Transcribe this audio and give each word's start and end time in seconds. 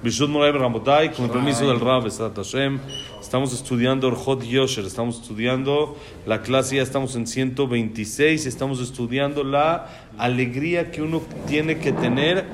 Con 0.00 1.24
el 1.24 1.30
permiso 1.32 1.66
del 1.66 1.80
Rab, 1.80 2.06
estamos 2.06 3.52
estudiando 3.52 4.06
Orjot 4.06 4.44
Yosher, 4.44 4.84
estamos 4.84 5.20
estudiando 5.20 5.96
la 6.24 6.42
clase, 6.42 6.76
ya 6.76 6.82
estamos 6.82 7.16
en 7.16 7.26
126, 7.26 8.46
estamos 8.46 8.80
estudiando 8.80 9.42
la 9.42 9.88
alegría 10.16 10.92
que 10.92 11.02
uno 11.02 11.20
tiene 11.48 11.78
que 11.78 11.90
tener 11.90 12.44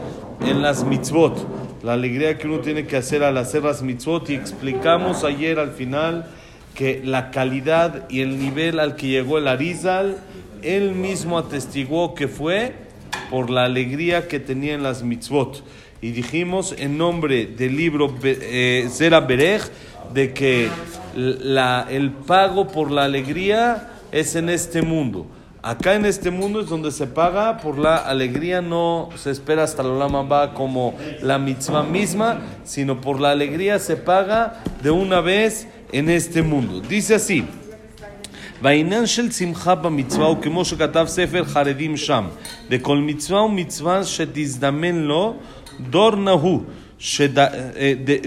en 0.41 0.63
las 0.63 0.85
mitzvot, 0.85 1.47
la 1.83 1.93
alegría 1.93 2.39
que 2.39 2.47
uno 2.47 2.61
tiene 2.61 2.87
que 2.87 2.97
hacer 2.97 3.23
al 3.23 3.37
hacer 3.37 3.63
las 3.63 3.83
mitzvot, 3.83 4.31
y 4.31 4.35
explicamos 4.37 5.23
ayer 5.23 5.59
al 5.59 5.73
final 5.73 6.27
que 6.75 7.03
la 7.05 7.31
calidad 7.31 8.09
y 8.09 8.23
el 8.23 8.39
nivel 8.39 8.81
al 8.81 8.97
que 8.97 9.09
llegó 9.09 9.37
el 9.37 9.49
Arizal, 9.49 10.17
él 10.63 10.93
mismo 10.93 11.37
atestiguó 11.37 12.15
que 12.15 12.27
fue 12.27 12.73
por 13.31 13.51
la 13.51 13.65
alegría 13.65 14.29
que 14.29 14.41
tenía 14.41 14.73
en 14.73 14.83
las 14.83 15.03
mitzvot 15.03 15.63
y 16.04 16.12
dijimos 16.12 16.74
en 16.78 16.98
nombre 16.98 17.46
del 17.46 17.76
libro 17.76 18.14
eh, 18.24 18.88
Zera 18.90 19.20
Berech 19.20 19.70
de 20.14 20.34
que 20.34 20.70
la, 21.16 21.88
el 21.90 22.12
pago 22.12 22.68
por 22.68 22.92
la 22.92 23.04
alegría 23.04 23.90
es 24.12 24.36
en 24.36 24.50
este 24.50 24.82
mundo. 24.82 25.28
Acá 25.62 25.96
en 25.96 26.06
este 26.06 26.32
mundo 26.32 26.62
es 26.62 26.70
donde 26.70 26.90
se 26.90 27.06
paga 27.06 27.58
por 27.58 27.78
la 27.78 27.98
alegría, 27.98 28.62
no 28.62 29.10
se 29.18 29.32
espera 29.32 29.64
hasta 29.64 29.84
la 29.84 29.94
lama 29.94 30.22
va 30.22 30.54
como 30.54 30.96
la 31.22 31.38
mitzvah 31.38 31.84
misma, 31.84 32.40
sino 32.64 33.02
por 33.02 33.20
la 33.20 33.32
alegría 33.32 33.78
se 33.78 33.98
paga 33.98 34.64
de 34.82 34.90
una 34.90 35.20
vez 35.20 35.68
en 35.92 36.10
este 36.10 36.42
mundo. 36.42 36.80
Dice 36.80 37.16
así. 37.16 37.44
והעניין 38.62 39.08
של 39.08 39.32
שמחה 39.32 39.76
במצווה 39.76 40.28
הוא 40.28 40.38
כמו 40.42 40.66
שכתב 40.66 41.06
ספר 41.08 41.44
חרדים 41.44 41.98
שם, 41.98 42.26
דכל 42.70 42.98
מצווה 42.98 43.42
ומצווה 43.42 44.04
שתזדמן 44.04 44.96
לו 44.96 45.36
דור 45.80 46.16
נהו, 46.16 46.64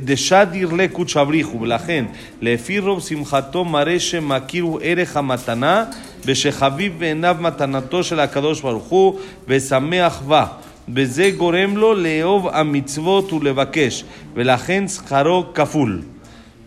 דשד 0.04 0.46
ירלה 0.52 0.86
קודש 0.92 1.16
אבריחו, 1.16 1.60
ולכן 1.60 2.04
לפי 2.40 2.78
רוב 2.78 3.02
שמחתו 3.02 3.64
מראה 3.64 4.00
שמכיר 4.00 4.64
הוא 4.64 4.80
ערך 4.82 5.16
המתנה, 5.16 5.84
ושחביב 6.24 6.92
בעיניו 6.98 7.36
מתנתו 7.40 8.04
של 8.04 8.20
הקדוש 8.20 8.60
ברוך 8.60 8.84
הוא, 8.84 9.18
ושמח 9.48 10.20
בה. 10.20 10.46
וזה 10.94 11.30
גורם 11.36 11.76
לו 11.76 11.94
לאהוב 11.94 12.48
המצוות 12.48 13.32
ולבקש, 13.32 14.04
ולכן 14.34 14.88
שכרו 14.88 15.44
כפול. 15.54 16.02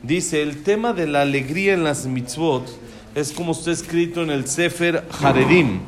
Dice, 0.03 0.43
el 0.43 0.61
tema 0.61 0.93
de 0.93 1.07
la 1.07 1.21
alegría 1.23 1.73
en 1.73 1.83
las 1.83 2.05
mitzvot 2.05 2.67
es 3.15 3.31
como 3.31 3.53
está 3.53 3.71
escrito 3.71 4.21
en 4.21 4.29
el 4.29 4.45
Sefer 4.45 5.03
Haredim. 5.19 5.79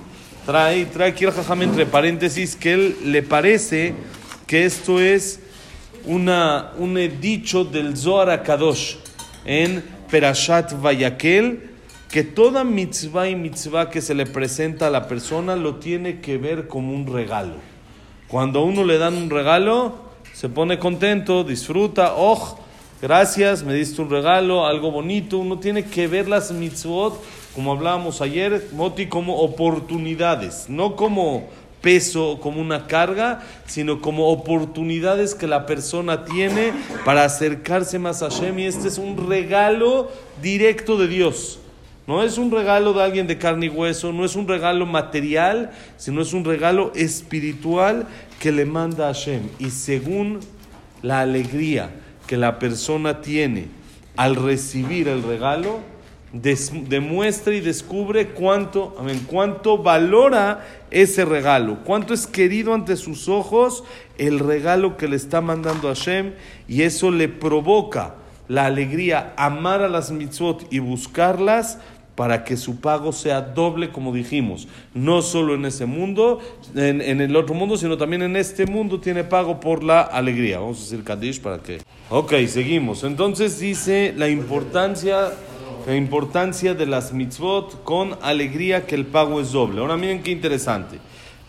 Trae, 0.48 0.86
trae 0.86 1.10
aquí 1.10 1.26
el 1.26 1.32
jajam 1.32 1.62
entre 1.62 1.86
paréntesis 1.86 2.56
que 2.56 2.74
él 2.74 2.96
le 3.06 3.22
parece 3.22 3.94
que 4.53 4.67
esto 4.67 5.01
es 5.01 5.41
una, 6.05 6.73
un 6.77 6.97
dicho 7.23 7.65
del 7.65 7.97
Zohar 7.97 8.43
Kadosh 8.43 8.97
en 9.47 9.83
Perashat 10.11 10.79
Vayakel, 10.79 11.71
que 12.11 12.23
toda 12.23 12.63
mitzvah 12.63 13.31
y 13.31 13.35
mitzvah 13.35 13.89
que 13.89 14.03
se 14.03 14.15
le 14.15 14.27
presenta 14.27 14.89
a 14.89 14.91
la 14.91 15.09
persona 15.09 15.57
lo 15.57 15.77
tiene 15.77 16.21
que 16.21 16.37
ver 16.37 16.69
como 16.69 16.93
un 16.93 17.11
regalo. 17.11 17.55
Cuando 18.29 18.59
a 18.59 18.65
uno 18.65 18.85
le 18.85 18.99
dan 18.99 19.15
un 19.15 19.31
regalo, 19.31 19.95
se 20.35 20.51
pone 20.51 20.79
contento, 20.79 21.45
disfruta, 21.45 22.13
oh, 22.19 22.59
gracias, 23.01 23.63
me 23.63 23.73
diste 23.73 24.03
un 24.03 24.11
regalo, 24.11 24.67
algo 24.67 24.91
bonito. 24.91 25.39
Uno 25.39 25.61
tiene 25.61 25.87
que 25.87 26.09
ver 26.09 26.29
las 26.29 26.53
mitzvot, 26.53 27.19
como 27.55 27.73
hablábamos 27.73 28.21
ayer, 28.21 28.69
Moti, 28.75 29.07
como 29.07 29.39
oportunidades, 29.39 30.67
no 30.69 30.95
como 30.95 31.49
peso, 31.83 32.39
como 32.41 32.61
una 32.61 32.87
carga, 32.87 33.43
sino 33.67 34.01
como 34.01 34.29
oportunidades 34.29 35.35
que 35.35 35.47
la 35.47 35.67
persona 35.67 36.25
tiene 36.25 36.73
para 37.05 37.25
acercarse 37.25 37.99
más 37.99 38.23
a 38.23 38.31
Hashem. 38.31 38.59
Y 38.61 38.67
este 38.67 38.89
es 38.89 38.97
un 38.97 39.29
regalo 39.29 40.11
directo 40.41 40.97
de 40.97 41.09
Dios. 41.09 41.59
No 42.07 42.23
es 42.23 42.39
un 42.39 42.51
regalo 42.51 42.95
de 42.95 43.03
alguien 43.03 43.27
de 43.27 43.39
carne 43.39 43.67
y 43.67 43.69
hueso, 43.69 44.13
no 44.13 44.25
es 44.25 44.35
un 44.35 44.49
regalo 44.49 44.87
material, 44.87 45.71
sino 45.97 46.23
es 46.23 46.33
un 46.33 46.45
regalo 46.45 46.93
espiritual 46.95 48.07
que 48.41 48.51
le 48.51 48.65
manda 48.65 49.09
a 49.09 49.15
Hashem. 49.15 49.43
Y 49.59 49.71
según 49.71 50.41
la 51.03 51.21
alegría 51.21 51.91
que 52.27 52.37
la 52.37 52.59
persona 52.59 53.21
tiene 53.21 53.67
al 54.17 54.37
recibir 54.37 55.09
el 55.09 55.23
regalo, 55.23 55.81
demuestra 56.33 57.55
y 57.55 57.61
descubre 57.61 58.29
cuánto, 58.29 58.97
cuánto 59.29 59.79
valora 59.79 60.67
ese 60.91 61.25
regalo, 61.25 61.81
cuánto 61.85 62.15
es 62.15 62.27
querido 62.27 62.73
ante 62.73 62.97
sus 62.97 63.29
ojos 63.29 63.85
el 64.19 64.39
regalo 64.39 64.97
que 64.97 65.09
le 65.09 65.17
está 65.17 65.41
mandando 65.41 65.89
Hashem 65.89 66.33
y 66.69 66.83
eso 66.83 67.11
le 67.11 67.29
provoca 67.29 68.15
la 68.49 68.67
alegría, 68.67 69.35
amar 69.37 69.83
a 69.83 69.89
las 69.89 70.11
mitzvot 70.11 70.67
y 70.71 70.79
buscarlas 70.79 71.79
para 72.15 72.45
que 72.45 72.59
su 72.59 72.81
pago 72.81 73.13
sea 73.13 73.41
doble, 73.41 73.91
como 73.91 74.13
dijimos, 74.13 74.69
no 74.93 75.23
solo 75.23 75.55
en 75.55 75.65
ese 75.65 75.87
mundo, 75.87 76.41
en, 76.75 77.01
en, 77.01 77.23
el 77.23 77.35
otro 77.37 77.55
mundo, 77.55 77.79
sino 77.79 77.97
también 77.97 78.23
en 78.23 78.37
este 78.37 78.67
mundo 78.67 79.01
tiene 79.01 79.25
pago 79.25 79.59
por 79.61 79.83
la 79.83 80.03
alegría. 80.03 80.59
Vamos 80.59 80.79
a 80.79 80.83
decir 80.83 81.05
Kadish 81.05 81.41
para 81.41 81.59
que... 81.59 81.81
Ok, 82.11 82.35
seguimos. 82.47 83.05
Entonces 83.05 83.59
dice 83.59 84.13
la 84.17 84.29
importancia 84.29 85.33
la 85.88 85.96
importancia 85.96 86.74
de 86.74 86.86
las 86.86 87.14
mitzvot 87.14 87.84
con 87.84 88.18
alegría 88.22 88.86
que 88.86 88.96
el 88.96 89.06
pago 89.06 89.40
es 89.40 89.52
doble. 89.52 89.80
Ahora 89.82 89.96
miren 89.96 90.22
qué 90.22 90.32
interesante. 90.32 90.98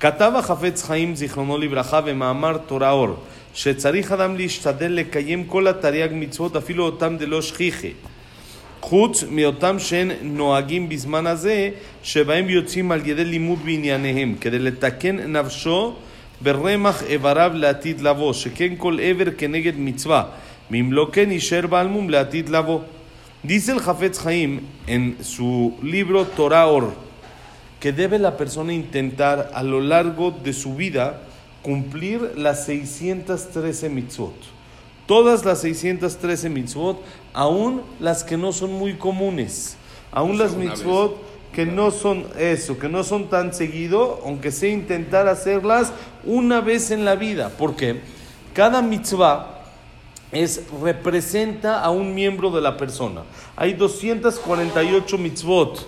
כתב 0.01 0.33
החפץ 0.37 0.83
חיים 0.83 1.17
זיכרונו 1.17 1.59
לברכה 1.59 2.01
במאמר 2.01 2.57
תורה 2.57 2.91
אור, 2.91 3.17
שצריך 3.55 4.13
אדם 4.13 4.37
להשתדל 4.37 4.93
לקיים 4.93 5.45
כל 5.45 5.67
התרי"ג 5.67 6.09
מצוות, 6.13 6.57
אפילו 6.57 6.85
אותם 6.85 7.17
דלא 7.17 7.43
שכיחי. 7.43 7.93
חוץ 8.81 9.25
מאותם 9.31 9.79
שהן 9.79 10.11
נוהגים 10.23 10.89
בזמן 10.89 11.27
הזה, 11.27 11.71
שבהם 12.03 12.49
יוצאים 12.49 12.93
על 12.93 13.07
ידי 13.07 13.25
לימוד 13.25 13.59
בענייניהם, 13.65 14.35
כדי 14.41 14.59
לתקן 14.59 15.17
נפשו 15.17 15.95
ברמח 16.41 17.03
איבריו 17.03 17.51
לעתיד 17.55 18.01
לבוא, 18.01 18.33
שכן 18.33 18.75
כל 18.79 18.99
עבר 19.03 19.31
כנגד 19.39 19.73
מצווה, 19.77 20.25
ואם 20.71 20.93
לא 20.93 21.09
כן 21.13 21.31
יישאר 21.31 21.67
בעל 21.67 21.89
מום 21.89 22.11
לעתיד 22.11 22.49
לבוא. 22.49 22.81
Dice 23.44 23.74
el 23.74 23.82
Jafetz 23.82 24.26
Haim 24.26 24.62
en 24.88 25.18
su 25.22 25.76
libro 25.84 26.24
Torah 26.24 26.68
Or 26.68 26.94
que 27.82 27.92
debe 27.92 28.18
la 28.18 28.38
persona 28.38 28.72
intentar 28.72 29.52
a 29.54 29.64
lo 29.64 29.82
largo 29.82 30.32
de 30.32 30.54
su 30.54 30.76
vida 30.76 31.20
cumplir 31.62 32.36
las 32.38 32.66
613 32.66 33.90
mitzvot. 33.90 34.34
Todas 35.08 35.44
las 35.44 35.60
613 35.60 36.50
mitzvot, 36.50 37.04
aún 37.34 37.82
las 38.00 38.24
que 38.24 38.38
no 38.38 38.54
son 38.54 38.72
muy 38.72 38.94
comunes, 38.94 39.76
aún 40.14 40.38
las 40.38 40.56
mitzvot 40.56 41.18
que 41.52 41.66
no 41.66 41.92
son 41.92 42.26
eso, 42.40 42.80
que 42.80 42.88
no 42.88 43.04
son 43.04 43.30
tan 43.30 43.54
seguido, 43.54 44.22
aunque 44.24 44.52
sea 44.52 44.72
intentar 44.72 45.28
hacerlas 45.28 45.92
una 46.24 46.62
vez 46.62 46.92
en 46.92 47.04
la 47.04 47.16
vida. 47.16 47.52
porque 47.58 48.00
Cada 48.54 48.82
mitzvah 48.82 49.53
es 50.34 50.64
representa 50.82 51.82
a 51.82 51.92
un 51.92 52.14
miembro 52.14 52.50
de 52.50 52.62
la 52.62 52.76
persona. 52.76 53.24
Hay 53.56 53.74
248 53.74 55.18
mitzvot 55.18 55.88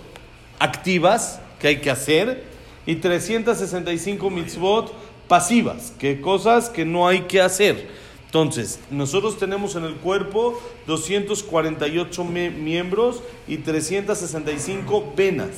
activas 0.60 1.40
que 1.60 1.68
hay 1.70 1.82
que 1.82 1.90
hacer 1.90 2.44
y 2.86 2.96
365 2.96 4.30
mitzvot 4.30 4.94
pasivas, 5.28 5.92
que 5.98 6.22
cosas 6.22 6.70
que 6.70 6.86
no 6.86 7.08
hay 7.08 7.22
que 7.22 7.42
hacer. 7.42 7.90
Entonces, 8.26 8.80
nosotros 8.92 9.38
tenemos 9.38 9.76
en 9.76 9.86
el 9.86 9.96
cuerpo 9.96 10.62
248 10.88 12.24
miembros 12.24 13.22
y 13.48 13.58
365 13.58 15.14
venas. 15.16 15.50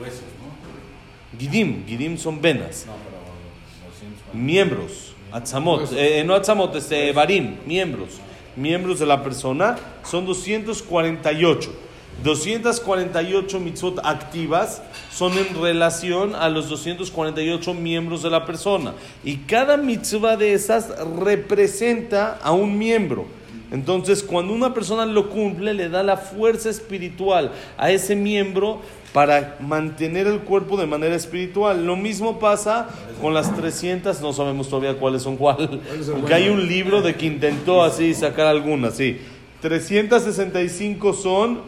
Huesos, 0.00 0.20
¿no? 0.20 1.38
Gidim, 1.38 1.86
gidim 1.86 2.16
son 2.16 2.40
venas. 2.40 2.86
miembros. 4.32 5.14
Atzamot, 5.32 5.92
eh, 5.92 6.24
no 6.24 6.34
atzamot, 6.34 6.74
este, 6.74 7.12
varim, 7.12 7.56
miembros 7.64 8.18
miembros 8.56 8.98
de 8.98 9.06
la 9.06 9.22
persona 9.22 9.76
son 10.04 10.26
248. 10.26 11.70
248 12.22 13.60
mitzvot 13.60 14.00
activas 14.04 14.82
son 15.10 15.38
en 15.38 15.60
relación 15.60 16.34
a 16.34 16.48
los 16.48 16.68
248 16.68 17.74
miembros 17.74 18.22
de 18.22 18.30
la 18.30 18.44
persona. 18.44 18.92
Y 19.24 19.38
cada 19.38 19.76
mitzvah 19.76 20.36
de 20.36 20.52
esas 20.52 20.92
representa 21.18 22.38
a 22.42 22.52
un 22.52 22.76
miembro. 22.76 23.39
Entonces, 23.70 24.22
cuando 24.22 24.52
una 24.52 24.74
persona 24.74 25.06
lo 25.06 25.30
cumple, 25.30 25.74
le 25.74 25.88
da 25.88 26.02
la 26.02 26.16
fuerza 26.16 26.70
espiritual 26.70 27.52
a 27.76 27.90
ese 27.90 28.16
miembro 28.16 28.80
para 29.12 29.56
mantener 29.60 30.26
el 30.26 30.40
cuerpo 30.40 30.76
de 30.76 30.86
manera 30.86 31.14
espiritual. 31.14 31.84
Lo 31.84 31.96
mismo 31.96 32.38
pasa 32.38 32.88
con 33.20 33.34
las 33.34 33.54
300, 33.54 34.20
no 34.20 34.32
sabemos 34.32 34.68
todavía 34.68 34.98
cuáles 34.98 35.22
son 35.22 35.36
cuáles, 35.36 35.68
porque 36.10 36.34
hay 36.34 36.48
un 36.48 36.66
libro 36.66 37.02
de 37.02 37.14
que 37.14 37.26
intentó 37.26 37.82
así 37.82 38.14
sacar 38.14 38.46
algunas, 38.46 38.96
sí. 38.96 39.18
365 39.60 41.12
son 41.12 41.60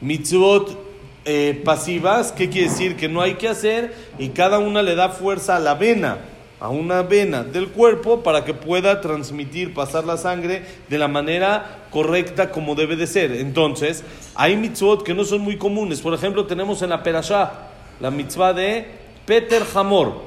mitzvot 0.00 0.78
eh, 1.24 1.60
pasivas, 1.64 2.32
¿qué 2.32 2.48
quiere 2.48 2.68
decir? 2.68 2.96
Que 2.96 3.08
no 3.08 3.20
hay 3.20 3.34
que 3.34 3.48
hacer 3.48 3.94
y 4.18 4.28
cada 4.30 4.58
una 4.58 4.82
le 4.82 4.94
da 4.94 5.10
fuerza 5.10 5.56
a 5.56 5.60
la 5.60 5.74
vena. 5.74 6.18
A 6.60 6.68
una 6.68 7.02
vena 7.02 7.42
del 7.42 7.68
cuerpo 7.68 8.22
para 8.22 8.44
que 8.44 8.52
pueda 8.52 9.00
transmitir, 9.00 9.72
pasar 9.72 10.04
la 10.04 10.18
sangre 10.18 10.62
de 10.88 10.98
la 10.98 11.08
manera 11.08 11.86
correcta 11.90 12.50
como 12.50 12.74
debe 12.74 12.96
de 12.96 13.06
ser. 13.06 13.32
Entonces, 13.32 14.04
hay 14.34 14.56
mitzvot 14.56 15.02
que 15.02 15.14
no 15.14 15.24
son 15.24 15.40
muy 15.40 15.56
comunes. 15.56 16.00
Por 16.02 16.12
ejemplo, 16.12 16.46
tenemos 16.46 16.82
en 16.82 16.90
la 16.90 17.02
Perashá 17.02 17.52
la 17.98 18.10
mitzvah 18.10 18.52
de 18.52 18.86
Peter 19.24 19.62
Hamor. 19.74 20.22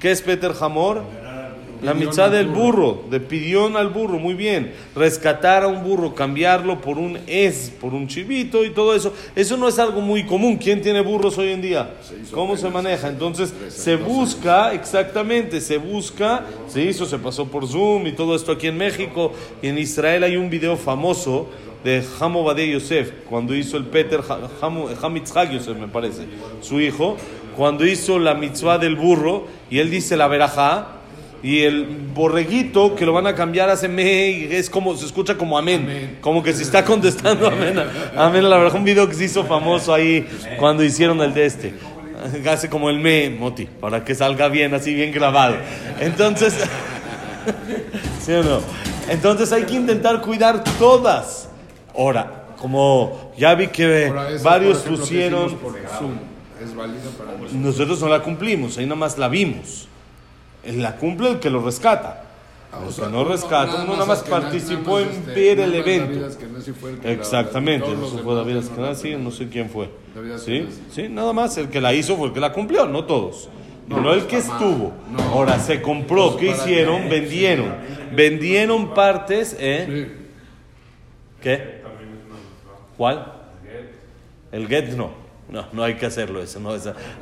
¿Qué 0.00 0.10
es 0.10 0.20
Peter 0.20 0.52
Hamor? 0.60 1.02
La 1.84 1.92
mitzvah 1.92 2.30
del 2.30 2.48
burro, 2.48 3.04
de 3.10 3.20
pidión 3.20 3.76
al 3.76 3.90
burro, 3.90 4.18
muy 4.18 4.34
bien. 4.34 4.72
Rescatar 4.96 5.64
a 5.64 5.68
un 5.68 5.84
burro, 5.84 6.14
cambiarlo 6.14 6.80
por 6.80 6.96
un 6.98 7.18
es, 7.26 7.70
por 7.80 7.92
un 7.92 8.08
chivito 8.08 8.64
y 8.64 8.70
todo 8.70 8.94
eso. 8.94 9.12
Eso 9.36 9.56
no 9.58 9.68
es 9.68 9.78
algo 9.78 10.00
muy 10.00 10.24
común. 10.24 10.56
¿Quién 10.56 10.80
tiene 10.80 11.02
burros 11.02 11.36
hoy 11.36 11.50
en 11.50 11.60
día? 11.60 11.94
¿Cómo 12.32 12.56
se 12.56 12.70
maneja? 12.70 13.08
Entonces 13.08 13.52
se 13.68 13.96
busca, 13.96 14.72
exactamente, 14.72 15.60
se 15.60 15.76
busca, 15.76 16.46
se 16.68 16.82
hizo, 16.82 17.04
se 17.04 17.18
pasó 17.18 17.46
por 17.46 17.66
Zoom 17.68 18.06
y 18.06 18.12
todo 18.12 18.34
esto 18.34 18.52
aquí 18.52 18.68
en 18.68 18.78
México. 18.78 19.32
Y 19.60 19.68
en 19.68 19.78
Israel 19.78 20.24
hay 20.24 20.36
un 20.36 20.48
video 20.48 20.76
famoso 20.76 21.48
de 21.84 22.02
Hamo 22.18 22.42
Badei 22.44 22.72
Yosef, 22.72 23.12
cuando 23.28 23.54
hizo 23.54 23.76
el 23.76 23.84
Peter 23.84 24.22
Hamitzhag 25.02 25.52
Yosef, 25.52 25.76
me 25.76 25.86
parece, 25.86 26.22
su 26.62 26.80
hijo, 26.80 27.18
cuando 27.54 27.84
hizo 27.84 28.18
la 28.18 28.32
mitzvah 28.32 28.78
del 28.78 28.96
burro 28.96 29.46
y 29.70 29.80
él 29.80 29.90
dice 29.90 30.16
la 30.16 30.26
verajá 30.26 31.03
y 31.44 31.60
el 31.60 31.84
borreguito 32.14 32.96
que 32.96 33.04
lo 33.04 33.12
van 33.12 33.26
a 33.26 33.34
cambiar 33.34 33.68
hace 33.68 33.86
me 33.86 34.56
es 34.56 34.70
como 34.70 34.96
se 34.96 35.04
escucha 35.04 35.36
como 35.36 35.58
amén, 35.58 36.16
como 36.22 36.42
que 36.42 36.54
se 36.54 36.62
está 36.62 36.82
contestando 36.82 37.46
amén. 37.46 37.78
Amén. 38.16 38.48
La 38.48 38.56
verdad 38.56 38.74
un 38.74 38.84
video 38.84 39.06
que 39.06 39.14
se 39.14 39.24
hizo 39.24 39.44
famoso 39.44 39.92
ahí 39.92 40.26
cuando 40.58 40.82
hicieron 40.82 41.20
el 41.20 41.34
de 41.34 41.44
este. 41.44 41.74
Hace 42.50 42.70
como 42.70 42.88
el 42.88 42.98
me 42.98 43.28
moti 43.28 43.66
para 43.66 44.02
que 44.02 44.14
salga 44.14 44.48
bien 44.48 44.72
así 44.72 44.94
bien 44.94 45.12
grabado. 45.12 45.56
Entonces 46.00 46.54
¿sí 48.24 48.32
o 48.32 48.42
no? 48.42 48.60
entonces 49.10 49.52
hay 49.52 49.64
que 49.64 49.74
intentar 49.74 50.22
cuidar 50.22 50.64
todas. 50.78 51.50
Ahora 51.94 52.46
como 52.58 53.34
ya 53.36 53.54
vi 53.54 53.66
que 53.66 54.10
varios 54.42 54.78
pusieron 54.78 55.58
nosotros 57.52 58.00
no 58.00 58.08
la 58.08 58.22
cumplimos 58.22 58.78
ahí 58.78 58.86
nomás 58.86 59.18
la 59.18 59.28
vimos 59.28 59.88
la 60.72 60.96
cumple 60.96 61.30
el 61.30 61.38
que 61.40 61.50
lo 61.50 61.62
rescata. 61.62 62.24
Ah, 62.72 62.80
el 62.88 62.94
que 62.94 63.10
no 63.10 63.24
rescata, 63.24 63.84
uno 63.84 63.92
nada 63.92 64.06
más 64.06 64.22
participó 64.22 64.98
en 64.98 65.08
este, 65.08 65.32
ver 65.32 65.60
el 65.60 65.74
evento. 65.74 66.28
Exactamente, 67.04 67.86
eso 67.86 68.18
fue 68.18 68.34
David 68.34 68.56
Askenazi, 68.56 69.14
no 69.16 69.30
sé 69.30 69.48
quién 69.48 69.70
fue. 69.70 69.90
¿Sí? 70.38 70.68
¿Sí? 70.90 71.08
Nada 71.08 71.32
más, 71.32 71.56
el 71.56 71.68
que 71.68 71.80
la 71.80 71.94
hizo 71.94 72.16
fue 72.16 72.28
el 72.28 72.32
que 72.32 72.40
la 72.40 72.52
cumplió, 72.52 72.86
no 72.86 73.04
todos. 73.04 73.48
No, 73.86 74.12
el 74.12 74.26
que 74.26 74.38
estuvo. 74.38 74.92
Ahora 75.32 75.58
se 75.58 75.82
compró, 75.82 76.36
¿qué 76.36 76.50
hicieron? 76.50 77.08
Vendieron. 77.08 77.74
Vendieron 78.14 78.94
partes, 78.94 79.56
¿eh? 79.58 80.08
¿Qué? 81.42 81.82
¿Cuál? 82.96 83.32
El 84.50 84.68
get 84.68 84.94
no. 84.94 85.23
No, 85.48 85.66
no 85.72 85.84
hay 85.84 85.94
que 85.94 86.06
hacerlo 86.06 86.42
eso. 86.42 86.58
No, 86.58 86.70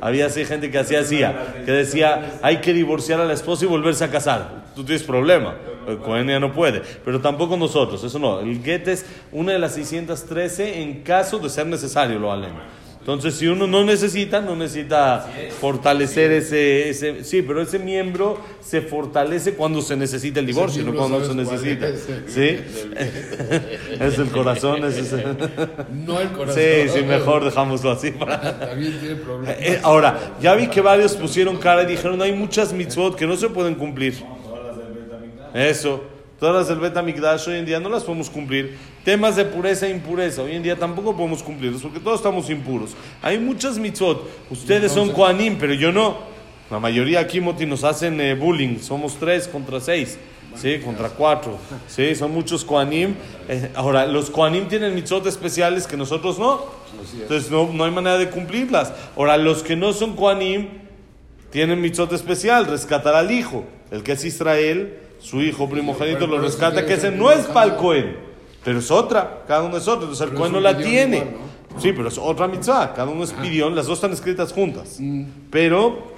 Había 0.01 0.27
así 0.27 0.45
gente 0.45 0.71
que 0.71 0.79
hacía 0.79 1.01
así, 1.01 1.21
que 1.65 1.71
decía, 1.71 2.39
hay 2.41 2.57
que 2.57 2.73
divorciar 2.73 3.19
a 3.19 3.25
la 3.25 3.33
esposa 3.33 3.65
y 3.65 3.67
volverse 3.67 4.03
a 4.03 4.09
casar. 4.09 4.63
Tú 4.75 4.83
tienes 4.83 5.03
problema. 5.03 5.55
Cohen 6.03 6.27
ya 6.27 6.39
no 6.39 6.53
puede. 6.53 6.81
Pero 7.03 7.19
tampoco 7.19 7.57
nosotros, 7.57 8.03
eso 8.03 8.17
no. 8.19 8.39
El 8.39 8.63
get 8.63 8.87
es 8.87 9.05
una 9.31 9.51
de 9.51 9.59
las 9.59 9.73
613 9.73 10.81
en 10.81 11.03
caso 11.03 11.37
de 11.39 11.49
ser 11.49 11.67
necesario, 11.67 12.17
lo 12.17 12.31
alema. 12.31 12.63
Entonces, 13.03 13.33
si 13.35 13.47
uno 13.47 13.67
no 13.67 13.83
necesita, 13.83 14.39
no 14.39 14.55
necesita 14.55 15.29
fortalecer 15.59 16.31
ese, 16.31 16.87
ese... 16.87 17.25
Sí, 17.25 17.41
pero 17.41 17.61
ese 17.61 17.77
miembro 17.77 18.39
se 18.61 18.79
fortalece 18.79 19.55
cuando 19.55 19.81
se 19.81 19.97
necesita 19.97 20.39
el 20.39 20.45
divorcio, 20.45 20.85
no 20.85 20.93
cuando 20.93 21.19
no 21.19 21.25
se 21.25 21.35
necesita. 21.35 21.87
¿Sí? 22.27 22.39
es 23.99 24.17
el 24.17 24.29
corazón. 24.29 24.85
Es 24.85 24.95
ese. 24.95 25.21
No 25.93 26.21
el 26.21 26.29
corazón. 26.29 26.61
Sí, 26.63 26.89
sí, 26.93 27.03
mejor 27.03 27.43
dejámoslo 27.43 27.91
así. 27.91 28.11
También 28.11 28.97
tiene 28.97 29.15
problemas. 29.15 29.57
Eh, 29.59 29.81
ahora, 29.83 30.35
ya 30.39 30.55
vi 30.55 30.67
que 30.67 30.79
varios 30.79 31.13
pusieron 31.15 31.57
cara 31.57 31.83
y 31.83 31.87
dijeron, 31.87 32.21
hay 32.21 32.31
muchas 32.31 32.71
mitzvot 32.71 33.17
que 33.17 33.27
no 33.27 33.35
se 33.35 33.49
pueden 33.49 33.75
cumplir. 33.75 34.15
Eso. 35.53 36.05
Todas 36.39 36.55
las 36.55 36.67
del 36.69 36.79
Betamigdash 36.79 37.49
hoy 37.49 37.57
en 37.57 37.65
día 37.65 37.81
no 37.81 37.89
las 37.89 38.03
podemos 38.03 38.29
cumplir. 38.29 38.77
Temas 39.03 39.35
de 39.35 39.45
pureza 39.45 39.87
e 39.87 39.91
impureza 39.91 40.43
hoy 40.43 40.55
en 40.55 40.63
día 40.63 40.77
tampoco 40.77 41.15
podemos 41.15 41.43
cumplirlos 41.43 41.81
porque 41.81 41.99
todos 41.99 42.19
estamos 42.19 42.49
impuros. 42.49 42.91
Hay 43.21 43.37
muchas 43.37 43.77
mitzvot. 43.77 44.29
Ustedes 44.49 44.91
son 44.91 45.11
Koanim, 45.11 45.57
pero 45.57 45.73
yo 45.73 45.91
no. 45.91 46.17
La 46.71 46.79
mayoría 46.79 47.19
aquí, 47.19 47.41
Moti, 47.41 47.65
nos 47.65 47.83
hacen 47.83 48.19
eh, 48.21 48.33
bullying. 48.33 48.79
Somos 48.79 49.17
tres 49.19 49.47
contra 49.47 49.79
seis. 49.79 50.17
Sí, 50.55 50.79
contra 50.79 51.09
cuatro. 51.09 51.57
Sí, 51.87 52.15
son 52.15 52.31
muchos 52.31 52.63
Koanim. 52.63 53.15
Eh, 53.49 53.71
ahora, 53.75 54.05
los 54.05 54.29
Koanim 54.29 54.67
tienen 54.67 54.95
mitzvot 54.95 55.25
especiales 55.27 55.85
que 55.85 55.97
nosotros 55.97 56.39
no. 56.39 56.61
Entonces 57.19 57.51
no, 57.51 57.71
no 57.73 57.83
hay 57.83 57.91
manera 57.91 58.17
de 58.17 58.29
cumplirlas. 58.29 58.93
Ahora, 59.17 59.35
los 59.37 59.63
que 59.63 59.75
no 59.75 59.91
son 59.91 60.15
Koanim 60.15 60.69
tienen 61.49 61.81
mitzvot 61.81 62.13
especial, 62.13 62.67
rescatar 62.67 63.15
al 63.15 63.31
hijo. 63.31 63.65
El 63.91 64.03
que 64.03 64.13
es 64.13 64.23
Israel 64.23 64.99
su 65.23 65.41
hijo 65.41 65.69
primogénito 65.69 66.27
lo 66.27 66.37
rescata, 66.39 66.85
que 66.85 66.95
ese 66.95 67.09
no 67.09 67.31
es 67.31 67.45
para 67.45 67.67
el 67.67 67.75
Cohen, 67.77 68.17
pero 68.63 68.79
es 68.79 68.89
otra, 68.91 69.43
cada 69.47 69.63
uno 69.63 69.77
es 69.77 69.87
otro, 69.87 70.03
entonces 70.03 70.27
el 70.27 70.33
Cohen 70.33 70.53
no 70.53 70.59
la 70.59 70.77
tiene. 70.77 71.53
Sí, 71.79 71.91
pero 71.91 72.07
es 72.07 72.17
otra 72.17 72.47
mitzvah, 72.47 72.93
cada 72.93 73.09
uno 73.09 73.23
es 73.23 73.31
pidión, 73.31 73.75
las 73.75 73.87
dos 73.87 73.97
están 73.97 74.11
escritas 74.11 74.53
juntas. 74.53 74.97
Mm. 74.99 75.23
Pero, 75.49 76.13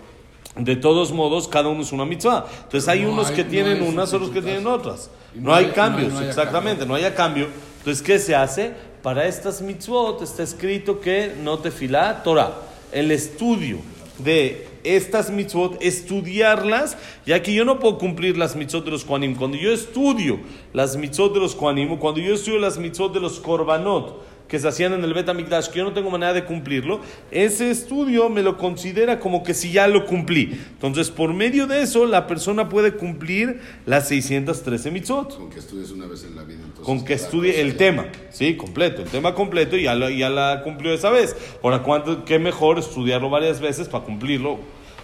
de 0.57 0.75
todos 0.75 1.11
modos, 1.11 1.47
cada 1.47 1.69
uno 1.69 1.81
es 1.81 1.91
una 1.91 2.05
mitzvah. 2.05 2.45
Entonces 2.63 2.87
hay 2.89 3.05
unos 3.05 3.31
que 3.31 3.43
tienen 3.43 3.81
unas, 3.81 4.13
otros 4.13 4.31
que 4.31 4.41
tienen 4.41 4.67
otras. 4.67 5.09
No, 5.33 5.53
hay, 5.53 5.67
cambios, 5.67 6.21
exactamente, 6.21 6.85
no 6.85 6.95
hay 6.95 7.09
cambio. 7.11 7.47
Entonces, 7.79 8.03
¿qué 8.03 8.19
se 8.19 8.35
hace? 8.35 8.73
Para 9.01 9.25
estas 9.25 9.61
mitzvot 9.61 10.21
está 10.21 10.43
escrito 10.43 10.99
que 10.99 11.35
no 11.41 11.59
te 11.59 11.71
fila 11.71 12.21
Torah. 12.23 12.53
El 12.91 13.11
estudio 13.11 13.77
de 14.19 14.67
estas 14.83 15.29
mitzvot, 15.29 15.77
estudiarlas, 15.81 16.97
ya 17.25 17.41
que 17.41 17.53
yo 17.53 17.65
no 17.65 17.79
puedo 17.79 17.97
cumplir 17.97 18.37
las 18.37 18.55
mitzvot 18.55 18.85
de 18.85 18.91
los 18.91 19.03
Kohanim. 19.03 19.35
Cuando 19.35 19.57
yo 19.57 19.71
estudio 19.71 20.39
las 20.73 20.95
mitzvot 20.95 21.33
de 21.33 21.39
los 21.39 21.55
Kohanim, 21.55 21.97
cuando 21.97 22.21
yo 22.21 22.33
estudio 22.33 22.59
las 22.59 22.77
mitzvot 22.77 23.13
de 23.13 23.19
los 23.19 23.39
Korbanot, 23.39 24.34
que 24.47 24.59
se 24.59 24.67
hacían 24.67 24.93
en 24.93 25.03
el 25.03 25.13
Bet 25.13 25.25
que 25.25 25.79
yo 25.79 25.83
no 25.83 25.93
tengo 25.93 26.09
manera 26.09 26.33
de 26.33 26.45
cumplirlo, 26.45 27.01
ese 27.31 27.71
estudio 27.71 28.29
me 28.29 28.43
lo 28.43 28.57
considera 28.57 29.19
como 29.19 29.43
que 29.43 29.53
si 29.53 29.71
ya 29.71 29.87
lo 29.87 30.05
cumplí. 30.05 30.59
Entonces, 30.73 31.09
por 31.09 31.33
medio 31.33 31.67
de 31.67 31.81
eso, 31.81 32.05
la 32.05 32.27
persona 32.27 32.69
puede 32.69 32.93
cumplir 32.93 33.59
las 33.85 34.07
613 34.07 34.91
mitzvot. 34.91 35.37
Con 35.37 35.49
que 35.49 35.59
estudies 35.59 35.91
una 35.91 36.05
vez 36.05 36.23
en 36.23 36.35
la 36.35 36.43
vida. 36.43 36.59
Entonces, 36.63 36.85
con 36.85 37.03
que 37.03 37.13
estudie 37.13 37.61
el 37.61 37.75
tema, 37.77 38.07
sí, 38.29 38.55
completo, 38.55 39.01
el 39.01 39.09
tema 39.09 39.33
completo 39.33 39.77
y 39.77 39.83
ya, 39.83 40.09
ya 40.09 40.29
la 40.29 40.61
cumplió 40.63 40.93
esa 40.93 41.09
vez. 41.09 41.35
Ahora, 41.63 41.81
¿cuánto, 41.81 42.25
¿qué 42.25 42.39
mejor 42.39 42.79
estudiarlo 42.79 43.29
varias 43.29 43.59
veces 43.59 43.87
para 43.87 44.03
cumplirlo? 44.03 44.59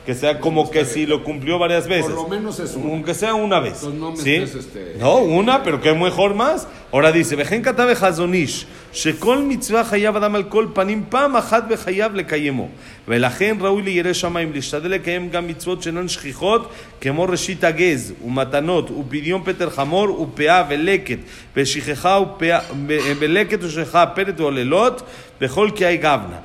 que 0.06 0.14
sea 0.14 0.38
como 0.38 0.70
que 0.70 0.84
si 0.84 1.04
lo 1.04 1.24
cumplió 1.24 1.58
varias 1.58 1.88
veces. 1.88 2.12
Por 2.12 2.14
lo 2.14 2.28
menos 2.28 2.60
es 2.60 2.76
una. 2.76 2.92
Aunque 2.92 3.12
sea 3.12 3.34
una 3.34 3.58
vez. 3.58 3.82
no, 3.82 4.16
¿Sí? 4.16 4.36
este... 4.36 4.94
no, 5.00 5.16
una, 5.16 5.64
pero 5.64 5.80
que 5.80 5.92
mejor 5.92 6.34
más. 6.34 6.68
Ahora 6.92 7.10
dice, 7.10 7.34
Vejen 7.34 7.60
katabe 7.60 7.96
hazonish, 8.00 8.66
shekol 8.94 9.42
mitzvah 9.42 9.84
hayav 9.90 10.16
adam 10.16 10.36
al 10.36 10.48
kol 10.48 10.72
panim 10.72 11.02
pam 11.02 11.34
achat 11.34 11.68
bechayav 11.68 12.14
lekayemo. 12.14 12.68
ולכן 13.08 13.56
ראוי 13.60 13.82
לירא 13.82 14.12
שמיים 14.12 14.52
להשתדל 14.52 14.90
לקיים 14.90 15.30
גם 15.30 15.46
מצוות 15.46 15.82
שאינן 15.82 16.08
שכיחות 16.08 16.70
כמו 17.00 17.24
ראשית 17.24 17.64
הגז 17.64 18.12
ומתנות 18.24 18.90
ופדיון 18.90 19.42
פטר 19.44 19.70
חמור 19.70 20.20
ופאה 20.20 20.64
ולקט 20.68 21.18
ושכחה 21.56 22.20
ולקט 23.18 23.58
ושכחה 23.62 24.06
פלט 24.06 24.40
ועוללות 24.40 25.02
בכל 25.40 25.70
קהי 25.74 25.96
גבנה. 25.96 26.38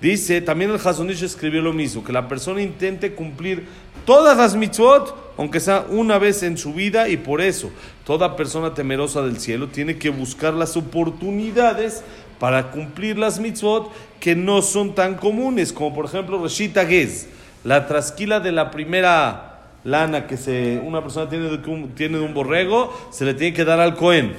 Dice, 0.00 0.40
también 0.40 0.70
el 0.70 0.80
Hazonish 0.82 1.22
escribió 1.22 1.60
lo 1.60 1.74
mismo, 1.74 2.02
que 2.02 2.12
la 2.12 2.26
persona 2.26 2.62
intente 2.62 3.12
cumplir 3.12 3.66
todas 4.06 4.36
las 4.36 4.56
mitzvot, 4.56 5.34
aunque 5.36 5.60
sea 5.60 5.84
una 5.90 6.18
vez 6.18 6.42
en 6.42 6.56
su 6.56 6.72
vida, 6.72 7.08
y 7.08 7.18
por 7.18 7.42
eso 7.42 7.70
toda 8.04 8.34
persona 8.34 8.72
temerosa 8.72 9.20
del 9.20 9.38
cielo 9.38 9.68
tiene 9.68 9.98
que 9.98 10.08
buscar 10.08 10.54
las 10.54 10.76
oportunidades 10.76 12.02
para 12.38 12.70
cumplir 12.70 13.18
las 13.18 13.38
mitzvot 13.40 13.92
que 14.20 14.34
no 14.34 14.62
son 14.62 14.94
tan 14.94 15.16
comunes, 15.16 15.72
como 15.72 15.94
por 15.94 16.06
ejemplo 16.06 16.42
Reshita 16.42 16.86
Gez, 16.86 17.28
la 17.62 17.86
trasquila 17.86 18.40
de 18.40 18.52
la 18.52 18.70
primera 18.70 19.50
lana 19.84 20.26
que 20.26 20.38
se, 20.38 20.80
una 20.82 21.02
persona 21.02 21.28
tiene 21.28 21.50
de, 21.50 21.58
tiene 21.94 22.18
de 22.18 22.24
un 22.24 22.32
borrego, 22.32 22.92
se 23.10 23.26
le 23.26 23.34
tiene 23.34 23.54
que 23.54 23.64
dar 23.66 23.80
al 23.80 23.96
Cohen. 23.96 24.32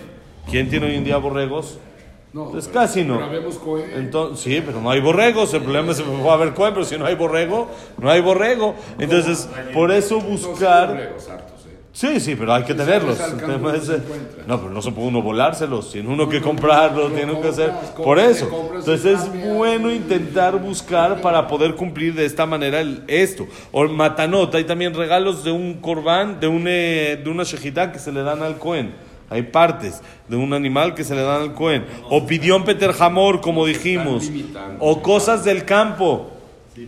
¿Quién 0.50 0.70
tiene 0.70 0.88
hoy 0.88 0.96
en 0.96 1.04
día 1.04 1.18
borregos? 1.18 1.78
No, 2.34 2.46
Entonces 2.46 2.72
casi 2.72 3.04
no. 3.04 3.20
Entonces, 3.96 4.40
sí, 4.44 4.64
pero 4.66 4.80
no 4.82 4.90
hay 4.90 5.02
borregos. 5.02 5.54
El 5.54 5.64
problema 5.64 5.92
es 5.92 6.00
que 6.00 6.10
va 6.24 6.32
a 6.32 6.36
haber 6.36 6.54
pero 6.74 6.86
si 6.86 6.98
no 6.98 7.06
hay 7.06 7.16
borrego, 7.16 7.70
no 7.98 8.10
hay 8.10 8.22
borrego. 8.22 8.74
Entonces, 9.00 9.50
por 9.74 9.92
eso 9.92 10.22
buscar. 10.22 11.14
Sí, 11.94 12.22
sí, 12.22 12.38
pero 12.38 12.54
hay 12.54 12.64
que 12.64 12.74
tenerlos. 12.74 13.18
sales 13.18 13.34
al 13.34 13.40
El 13.42 13.46
campo 13.48 13.58
tema 13.58 13.72
no 13.72 13.78
es, 13.78 13.86
se 13.86 13.96
eh, 13.96 14.02
no, 14.48 14.62
pero 14.62 14.70
no 14.74 14.82
se 14.82 14.92
puede 14.94 15.10
uno 15.10 15.22
volárselos. 15.22 15.92
Tiene 15.92 16.08
uno 16.08 16.30
que 16.30 16.40
no, 16.40 16.46
comprarlos, 16.46 17.10
lo 17.10 17.16
tiene 17.18 17.34
uno 17.34 17.42
que 17.42 17.50
hacer. 17.50 17.70
Por 17.98 18.18
eso. 18.18 18.50
Entonces 18.76 19.06
es 19.20 19.54
bueno 19.54 19.92
intentar 19.92 20.58
buscar 20.58 21.20
para 21.20 21.46
poder 21.48 21.76
cumplir 21.76 22.14
de 22.14 22.24
esta 22.26 22.46
manera 22.46 22.80
el- 22.80 23.04
esto. 23.08 23.46
O 23.74 23.86
matanot, 23.90 24.56
hay 24.56 24.64
también 24.64 24.94
regalos 24.94 25.44
de 25.44 25.52
un 25.52 25.82
corbán, 25.82 26.40
de, 26.40 26.48
un, 26.48 26.64
eh, 26.66 27.20
de 27.22 27.30
una 27.30 27.44
shejitá 27.44 27.92
que 27.92 28.00
se 28.00 28.14
le 28.14 28.24
dan 28.24 28.42
al 28.42 28.58
Cohen. 28.58 28.94
Hay 29.32 29.44
partes 29.44 30.02
de 30.28 30.36
un 30.36 30.54
animal 30.54 30.94
que 30.94 31.04
se 31.04 31.16
le 31.16 31.22
dan 31.22 31.42
al 31.42 31.54
Cohen. 31.54 31.86
O 32.10 32.28
pidión 32.28 32.66
Peter 32.66 32.92
Hamor, 33.00 33.42
como 33.42 33.66
dijimos. 33.66 34.30
O 34.80 35.02
cosas 35.02 35.44
del 35.44 35.66
campo. 35.66 36.30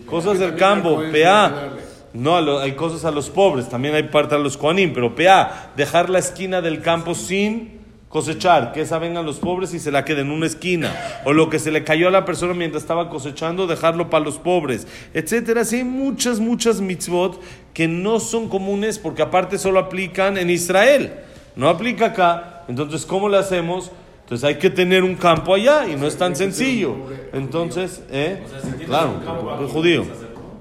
Cosas 0.05 0.37
del 0.37 0.55
campo. 0.55 1.01
Darle. 1.01 1.93
No, 2.13 2.59
hay 2.59 2.73
cosas 2.73 3.05
a 3.05 3.11
los 3.11 3.31
pobres, 3.31 3.69
también 3.69 3.95
hay 3.95 4.03
parte 4.03 4.35
a 4.35 4.37
los 4.37 4.55
Koanim, 4.55 4.93
pero 4.93 5.15
PA, 5.15 5.71
dejar 5.75 6.11
la 6.11 6.19
esquina 6.19 6.61
del 6.61 6.79
campo 6.79 7.15
sin 7.15 7.81
cosechar, 8.07 8.71
que 8.71 8.81
esa 8.81 8.99
vengan 8.99 9.25
los 9.25 9.39
pobres 9.39 9.73
y 9.73 9.79
se 9.79 9.89
la 9.89 10.05
quede 10.05 10.21
en 10.21 10.29
una 10.29 10.45
esquina, 10.45 10.95
o 11.25 11.33
lo 11.33 11.49
que 11.49 11.57
se 11.57 11.71
le 11.71 11.83
cayó 11.83 12.07
a 12.09 12.11
la 12.11 12.23
persona 12.23 12.53
mientras 12.53 12.83
estaba 12.83 13.09
cosechando, 13.09 13.65
dejarlo 13.65 14.11
para 14.11 14.23
los 14.23 14.37
pobres, 14.37 14.85
etcétera. 15.15 15.61
Así 15.61 15.77
hay 15.77 15.83
muchas, 15.83 16.39
muchas 16.39 16.79
mitzvot 16.79 17.41
que 17.73 17.87
no 17.87 18.19
son 18.19 18.47
comunes 18.47 18.99
porque 18.99 19.23
aparte 19.23 19.57
solo 19.57 19.79
aplican 19.79 20.37
en 20.37 20.51
Israel, 20.51 21.13
no 21.55 21.69
aplica 21.69 22.07
acá. 22.07 22.63
Entonces, 22.67 23.05
¿cómo 23.05 23.29
lo 23.29 23.37
hacemos? 23.37 23.91
Entonces 24.23 24.43
hay 24.45 24.55
que 24.57 24.69
tener 24.69 25.03
un 25.03 25.15
campo 25.15 25.53
allá 25.53 25.85
y 25.87 25.95
no 25.95 26.07
es 26.07 26.17
tan 26.17 26.35
sencillo. 26.35 26.95
Entonces, 27.33 28.01
¿eh? 28.11 28.41
Claro, 28.85 29.11
un 29.59 29.67
judío. 29.67 30.05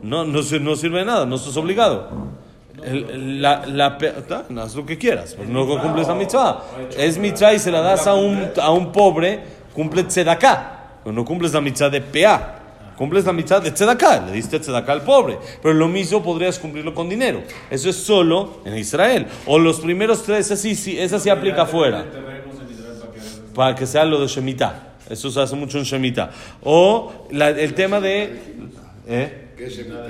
No, 0.02 0.24
no, 0.24 0.40
no 0.60 0.76
sirve 0.76 0.98
de 0.98 1.04
nada, 1.04 1.26
no 1.26 1.36
estás 1.36 1.56
obligado. 1.56 2.08
El- 2.82 3.40
la, 3.40 3.64
la, 3.66 3.96
ta, 3.98 4.46
haz 4.60 4.74
lo 4.74 4.84
que 4.84 4.98
quieras, 4.98 5.36
pero 5.38 5.48
no 5.48 5.66
cumples 5.80 6.08
la 6.08 6.14
mitzvah. 6.14 6.64
Es 6.98 7.16
mitzvah 7.18 7.54
y 7.54 7.58
se 7.60 7.70
la 7.70 7.80
das 7.80 8.06
a 8.08 8.14
un, 8.14 8.48
a 8.60 8.70
un 8.72 8.90
pobre, 8.90 9.40
cumple 9.72 10.02
tzedaká. 10.04 10.98
Pero 11.04 11.14
no 11.14 11.24
cumples 11.24 11.52
la 11.52 11.60
mitzvah 11.60 11.88
de 11.90 12.00
PA. 12.00 12.58
Cumples 13.02 13.24
la 13.24 13.32
mitzvah 13.32 13.58
de 13.58 13.72
tzedaká, 13.72 14.26
le 14.26 14.30
diste 14.30 14.60
tzedaká 14.60 14.92
al 14.92 15.02
pobre. 15.02 15.36
Pero 15.60 15.74
lo 15.74 15.88
mismo 15.88 16.22
podrías 16.22 16.56
cumplirlo 16.56 16.94
con 16.94 17.08
dinero. 17.08 17.42
Eso 17.68 17.90
es 17.90 17.96
solo 17.96 18.60
en 18.64 18.78
Israel. 18.78 19.26
O 19.44 19.58
los 19.58 19.80
primeros 19.80 20.22
tres, 20.22 20.52
así, 20.52 20.76
sí, 20.76 20.96
esa 20.96 21.18
sí 21.18 21.28
aplica 21.28 21.62
afuera 21.62 22.06
para 23.56 23.74
que 23.74 23.88
sea 23.88 24.04
lo 24.04 24.20
de 24.20 24.28
Shemitah. 24.28 24.94
Eso 25.10 25.32
se 25.32 25.40
hace 25.40 25.56
mucho 25.56 25.78
en 25.78 25.84
Shemitah. 25.84 26.30
O 26.62 27.26
el 27.32 27.74
tema 27.74 27.98
de... 27.98 28.38
¿eh? 29.08 29.41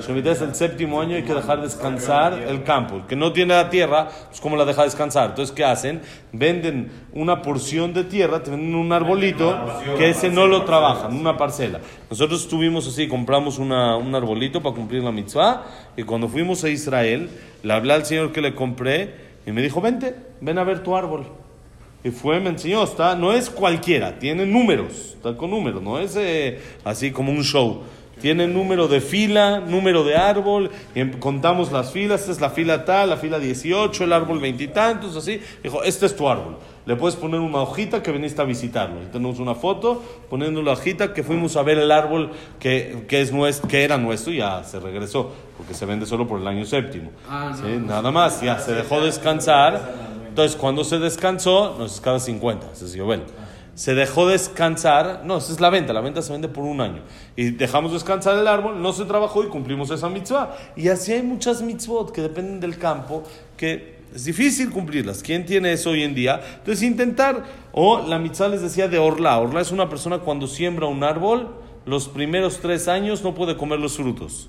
Shemitah 0.07 0.33
es 0.33 0.41
el 0.43 0.55
séptimo 0.55 1.01
año, 1.01 1.17
hay 1.17 1.23
que 1.23 1.35
dejar 1.35 1.61
descansar 1.63 2.35
el 2.49 2.63
campo. 2.65 2.97
El 2.97 3.07
que 3.07 3.17
no 3.17 3.33
tiene 3.33 3.55
la 3.55 3.69
tierra, 3.71 4.09
pues 4.29 4.41
¿cómo 4.41 4.57
la 4.57 4.65
deja 4.65 4.85
descansar? 4.85 5.31
Entonces, 5.31 5.55
¿qué 5.55 5.65
hacen? 5.65 6.01
Venden 6.33 6.91
una 7.13 7.43
porción 7.43 7.93
de 7.93 8.05
tierra, 8.05 8.43
te 8.43 8.51
venden 8.51 8.75
un 8.75 8.93
arbolito, 8.93 9.55
que 9.99 10.11
ese 10.11 10.31
no 10.31 10.47
lo 10.47 10.65
trabajan, 10.65 11.15
una 11.17 11.37
parcela. 11.37 11.81
Nosotros 12.11 12.43
estuvimos 12.43 12.87
así, 12.89 13.09
compramos 13.09 13.59
una- 13.59 13.97
un 13.97 14.15
arbolito 14.15 14.63
para 14.63 14.75
cumplir 14.75 15.03
la 15.03 15.13
mitzvah, 15.13 15.65
y 15.97 16.03
cuando 16.05 16.29
fuimos 16.29 16.65
a 16.65 16.69
Israel, 16.69 17.29
le 17.63 17.73
hablé 17.73 17.93
al 17.95 18.05
señor 18.07 18.33
que 18.33 18.41
le 18.41 18.55
compré, 18.55 19.15
y 19.47 19.53
me 19.53 19.61
dijo, 19.63 19.81
vente, 19.81 20.15
ven 20.41 20.59
a 20.59 20.65
ver 20.65 20.83
tu 20.83 20.97
árbol. 20.97 21.27
Y 22.05 22.11
fue, 22.11 22.41
me 22.41 22.51
enseñó, 22.51 22.83
está, 22.83 23.15
no 23.15 23.33
es 23.33 23.49
cualquiera, 23.49 24.19
tiene 24.19 24.45
números, 24.45 25.15
está 25.15 25.37
con 25.37 25.51
números, 25.51 25.81
no 25.83 26.01
es 26.01 26.17
eh, 26.17 26.61
así 26.85 27.13
como 27.13 27.31
un 27.31 27.45
show. 27.45 27.83
Tiene 28.23 28.47
número 28.47 28.87
de 28.87 29.01
fila, 29.01 29.59
número 29.59 30.05
de 30.05 30.17
árbol, 30.17 30.71
y 30.95 31.01
em- 31.01 31.19
contamos 31.19 31.73
las 31.73 31.91
filas, 31.91 32.21
esta 32.21 32.33
es 32.33 32.41
la 32.41 32.51
fila 32.51 32.85
tal, 32.85 33.11
la 33.11 33.17
fila 33.17 33.41
18, 33.41 34.05
el 34.05 34.13
árbol 34.13 34.39
veintitantos, 34.39 35.17
así. 35.17 35.41
Dijo, 35.63 35.83
este 35.83 36.07
es 36.07 36.15
tu 36.15 36.29
árbol. 36.29 36.57
Le 36.87 36.95
puedes 36.95 37.17
poner 37.17 37.41
una 37.41 37.59
hojita 37.59 38.01
que 38.03 38.13
viniste 38.13 38.41
a 38.41 38.45
visitarlo. 38.45 39.03
Y 39.03 39.07
tenemos 39.07 39.41
una 39.41 39.57
foto 39.57 40.01
poniendo 40.31 40.63
la 40.63 40.73
hojita 40.73 41.13
que 41.13 41.25
fuimos 41.25 41.57
a 41.57 41.63
ver 41.63 41.79
el 41.79 41.91
árbol 41.91 42.31
que, 42.61 43.05
que, 43.09 43.21
es 43.21 43.33
nuestro, 43.33 43.69
que 43.69 43.83
era 43.83 43.99
nuestro 43.99 44.33
y 44.33 44.37
ya 44.39 44.63
se 44.63 44.79
regresó, 44.79 45.33
porque 45.57 45.75
se 45.75 45.85
vende 45.85 46.07
solo 46.07 46.27
por 46.29 46.41
el 46.41 46.47
año 46.47 46.65
séptimo. 46.65 47.11
Ah, 47.29 47.51
no. 47.51 47.57
Sí, 47.57 47.77
Nada 47.85 48.13
más, 48.13 48.41
ya 48.41 48.59
se 48.61 48.73
dejó 48.73 49.01
descansar. 49.01 49.95
Entonces, 50.29 50.57
cuando 50.57 50.85
se 50.85 50.99
descansó, 51.01 51.75
no 51.77 51.87
es 51.87 52.01
cada 52.01 52.21
50, 52.21 52.71
ese 52.73 52.85
es 52.85 52.95
Yobel. 52.95 53.23
Se 53.75 53.95
dejó 53.95 54.29
descansar, 54.29 55.23
no, 55.25 55.39
esa 55.39 55.53
es 55.53 55.61
la 55.61 55.71
venta, 55.71 55.93
la 55.93 56.03
venta 56.03 56.21
se 56.21 56.33
vende 56.33 56.49
por 56.49 56.65
un 56.65 56.81
año. 56.81 57.03
Y 57.37 57.51
dejamos 57.51 57.93
descansar 57.93 58.39
el 58.39 58.47
árbol, 58.47 58.83
no 58.83 58.93
se 58.93 59.05
trabajó 59.07 59.43
y 59.43 59.49
cumplimos 59.49 59.91
esa 59.91 60.11
mitzvah. 60.11 60.55
Y 60.77 60.89
así 60.89 61.13
hay 61.13 61.23
muchas 61.23 61.63
mitzvot 61.63 62.13
que 62.13 62.21
dependen 62.21 62.61
del 62.61 62.77
campo, 62.77 63.23
que 63.57 64.03
es 64.15 64.25
difícil 64.25 64.71
cumplirlas. 64.71 65.23
¿Quién 65.23 65.47
tiene 65.47 65.73
eso 65.73 65.91
hoy 65.91 66.03
en 66.03 66.15
día? 66.15 66.41
Entonces, 66.59 66.83
intentar, 66.83 67.45
o 67.73 68.07
la 68.07 68.19
mitzvah 68.19 68.49
les 68.49 68.61
decía 68.61 68.89
de 68.89 68.99
Orla. 68.99 69.39
Orla 69.39 69.63
es 69.63 69.73
una 69.73 69.89
persona 69.89 70.19
cuando 70.19 70.47
siembra 70.47 70.87
un 70.87 71.03
árbol, 71.03 71.55
los 71.87 72.09
primeros 72.09 72.61
tres 72.61 72.89
años 72.89 73.25
no 73.25 73.35
puede 73.35 73.57
comer 73.57 73.81
los 73.81 73.97
frutos. 73.97 74.49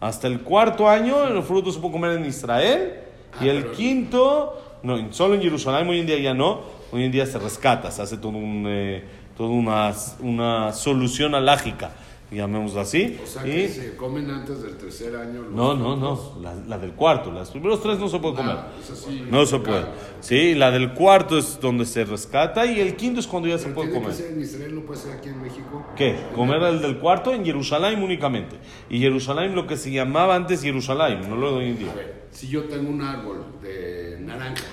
Hasta 0.00 0.26
el 0.26 0.40
cuarto 0.40 0.88
año, 0.88 1.28
los 1.30 1.44
frutos 1.44 1.74
se 1.74 1.80
pueden 1.80 1.92
comer 1.92 2.18
en 2.18 2.24
Israel. 2.24 2.94
Y 3.40 3.48
el 3.48 3.72
quinto, 3.72 4.73
no, 4.84 5.12
solo 5.12 5.34
en 5.34 5.42
Jerusalén, 5.42 5.88
hoy 5.88 6.00
en 6.00 6.06
día 6.06 6.18
ya 6.18 6.34
no. 6.34 6.60
Hoy 6.92 7.04
en 7.04 7.10
día 7.10 7.26
se 7.26 7.38
rescata, 7.38 7.90
se 7.90 8.02
hace 8.02 8.18
todo 8.18 8.32
un, 8.32 8.66
eh, 8.68 9.02
toda 9.36 9.50
una, 9.50 9.92
una 10.20 10.72
solución 10.72 11.34
alágica, 11.34 11.90
llamémoslo 12.30 12.80
así. 12.80 13.18
O 13.22 13.26
sea 13.26 13.46
y- 13.46 13.50
que 13.52 13.68
se 13.68 13.96
comen 13.96 14.28
antes 14.30 14.62
del 14.62 14.76
tercer 14.76 15.14
año. 15.16 15.42
los 15.42 15.52
no, 15.52 15.74
no, 15.76 15.96
no, 15.96 16.38
la, 16.42 16.54
la 16.54 16.78
del 16.78 16.92
cuarto, 16.92 17.30
los 17.30 17.50
primeros 17.50 17.82
tres 17.82 17.98
no 17.98 18.08
se 18.08 18.18
puede 18.18 18.34
comer. 18.34 18.56
Ah, 18.56 18.68
sí. 18.82 19.24
No 19.30 19.46
se 19.46 19.58
puede. 19.60 19.84
Sí, 20.20 20.54
la 20.54 20.70
del 20.70 20.94
cuarto 20.94 21.38
es 21.38 21.60
donde 21.60 21.84
se 21.84 22.04
rescata 22.04 22.66
y 22.66 22.80
el 22.80 22.96
quinto 22.96 23.20
es 23.20 23.26
cuando 23.26 23.48
ya 23.48 23.58
se 23.58 23.68
puede 23.68 23.88
tiene 23.90 24.02
comer. 24.02 24.16
que 24.16 24.22
ser 24.24 24.32
en 24.32 24.40
Israel, 24.40 24.74
no 24.74 24.80
puede 24.82 25.00
ser 25.00 25.12
aquí 25.12 25.28
en 25.28 25.40
México. 25.42 25.86
¿Qué? 25.96 26.16
Comer 26.34 26.62
el 26.62 26.80
del 26.82 26.98
cuarto 26.98 27.32
en 27.32 27.44
Jerusalén 27.44 28.02
únicamente. 28.02 28.56
Y 28.90 28.98
Jerusalén 29.00 29.54
lo 29.54 29.66
que 29.66 29.76
se 29.76 29.90
llamaba 29.92 30.34
antes 30.34 30.62
Jerusalén, 30.62 31.20
no 31.28 31.36
lo 31.36 31.50
de 31.52 31.56
hoy 31.58 31.70
en 31.70 31.78
día. 31.78 31.92
A 31.92 31.94
ver, 31.94 32.24
si 32.30 32.48
yo 32.48 32.64
tengo 32.64 32.90
un 32.90 33.02
árbol 33.02 33.44
de 33.62 34.18
naranja 34.20 34.64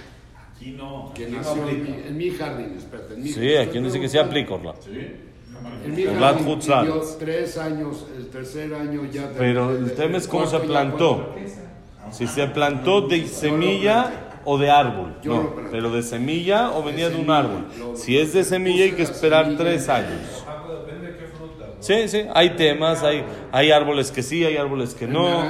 Aquí 0.56 0.72
no. 0.72 1.12
que 1.16 1.24
aquí 1.24 1.32
no 1.32 1.38
nació 1.40 1.68
en 1.68 1.82
aplica. 1.82 1.90
mi, 1.98 2.08
en 2.08 2.18
mi 2.18 2.30
jardín, 2.32 2.74
espérate. 2.78 3.14
En 3.16 3.24
mi, 3.24 3.30
Sí, 3.30 3.56
aquí 3.56 3.80
dice 3.80 4.00
que 4.00 4.08
se 4.10 4.20
aplica, 4.20 4.54
Orla. 4.56 4.74
En 5.86 5.96
mi 5.96 6.06
Orla 6.06 6.28
jardín 6.28 6.46
Futsal. 6.46 6.86
vivió 6.86 7.02
tres 7.20 7.58
años, 7.58 8.06
el 8.18 8.28
tercer 8.28 8.74
año 8.74 9.06
ya. 9.12 9.28
de- 9.28 9.36
Pero 9.38 9.72
el 9.72 9.94
tema 9.96 10.18
es 10.18 10.28
cómo 10.28 10.46
se 10.48 10.60
plantó. 10.60 11.30
Si 12.12 12.28
se 12.28 12.48
plantó 12.48 13.02
de 13.02 13.28
semilla 13.28 14.12
o 14.44 14.58
de 14.58 14.70
árbol. 14.70 15.16
Yo 15.22 15.34
No, 15.36 15.50
pero 15.72 15.92
de 15.92 16.02
semilla 16.04 16.72
o 16.72 16.84
venía 16.84 17.10
de 17.10 17.16
un 17.18 17.30
árbol. 17.32 17.66
lo- 17.80 17.96
Si 17.96 18.18
es 18.18 18.34
de 18.34 18.44
semilla 18.44 18.84
hay 18.86 18.92
que 18.94 19.04
esperar 19.04 19.56
tres 19.58 19.88
años. 19.88 20.44
Depende 20.86 21.12
de 21.12 21.18
qué 21.18 21.26
fruta. 21.28 21.66
¿no? 21.68 21.74
Sí, 21.82 22.08
sí, 22.08 22.24
hay 22.34 22.52
temas, 22.56 23.04
hay, 23.04 23.24
hay 23.52 23.72
árboles 23.72 24.12
que 24.12 24.24
sí, 24.24 24.44
hay 24.44 24.58
árboles 24.58 24.94
que 24.96 25.06
El 25.06 25.14
no. 25.14 25.44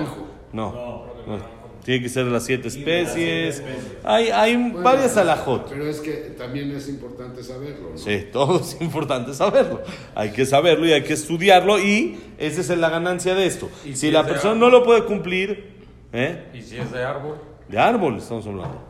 No, 0.53 1.05
no. 1.25 1.60
Tiene 1.83 2.03
que 2.03 2.09
ser 2.09 2.25
de 2.25 2.31
las 2.31 2.45
siete 2.45 2.67
especies. 2.67 3.63
Hay, 4.03 4.29
hay 4.29 4.55
Bueno, 4.55 4.81
varias 4.81 5.17
alajot. 5.17 5.67
Pero 5.69 5.87
es 5.87 5.99
que 5.99 6.11
también 6.37 6.71
es 6.75 6.87
importante 6.87 7.43
saberlo, 7.43 7.89
¿no? 7.91 7.97
Sí, 7.97 8.27
todo 8.31 8.59
es 8.61 8.77
importante 8.81 9.33
saberlo. 9.33 9.81
Hay 10.13 10.31
que 10.31 10.45
saberlo 10.45 10.85
y 10.85 10.93
hay 10.93 11.03
que 11.03 11.13
estudiarlo 11.13 11.79
y 11.79 12.19
esa 12.37 12.61
es 12.61 12.69
la 12.69 12.89
ganancia 12.89 13.33
de 13.33 13.47
esto. 13.47 13.69
¿Y 13.83 13.89
Si 13.89 13.95
si 13.95 14.11
la 14.11 14.23
persona 14.25 14.51
árbol? 14.51 14.59
no 14.59 14.69
lo 14.69 14.83
puede 14.83 15.05
cumplir, 15.05 15.71
¿eh? 16.13 16.45
¿Y 16.53 16.61
si 16.61 16.77
es 16.77 16.91
de 16.91 17.03
árbol? 17.03 17.37
de 17.67 17.79
árbol 17.79 18.17
estamos 18.17 18.45
hablando. 18.45 18.81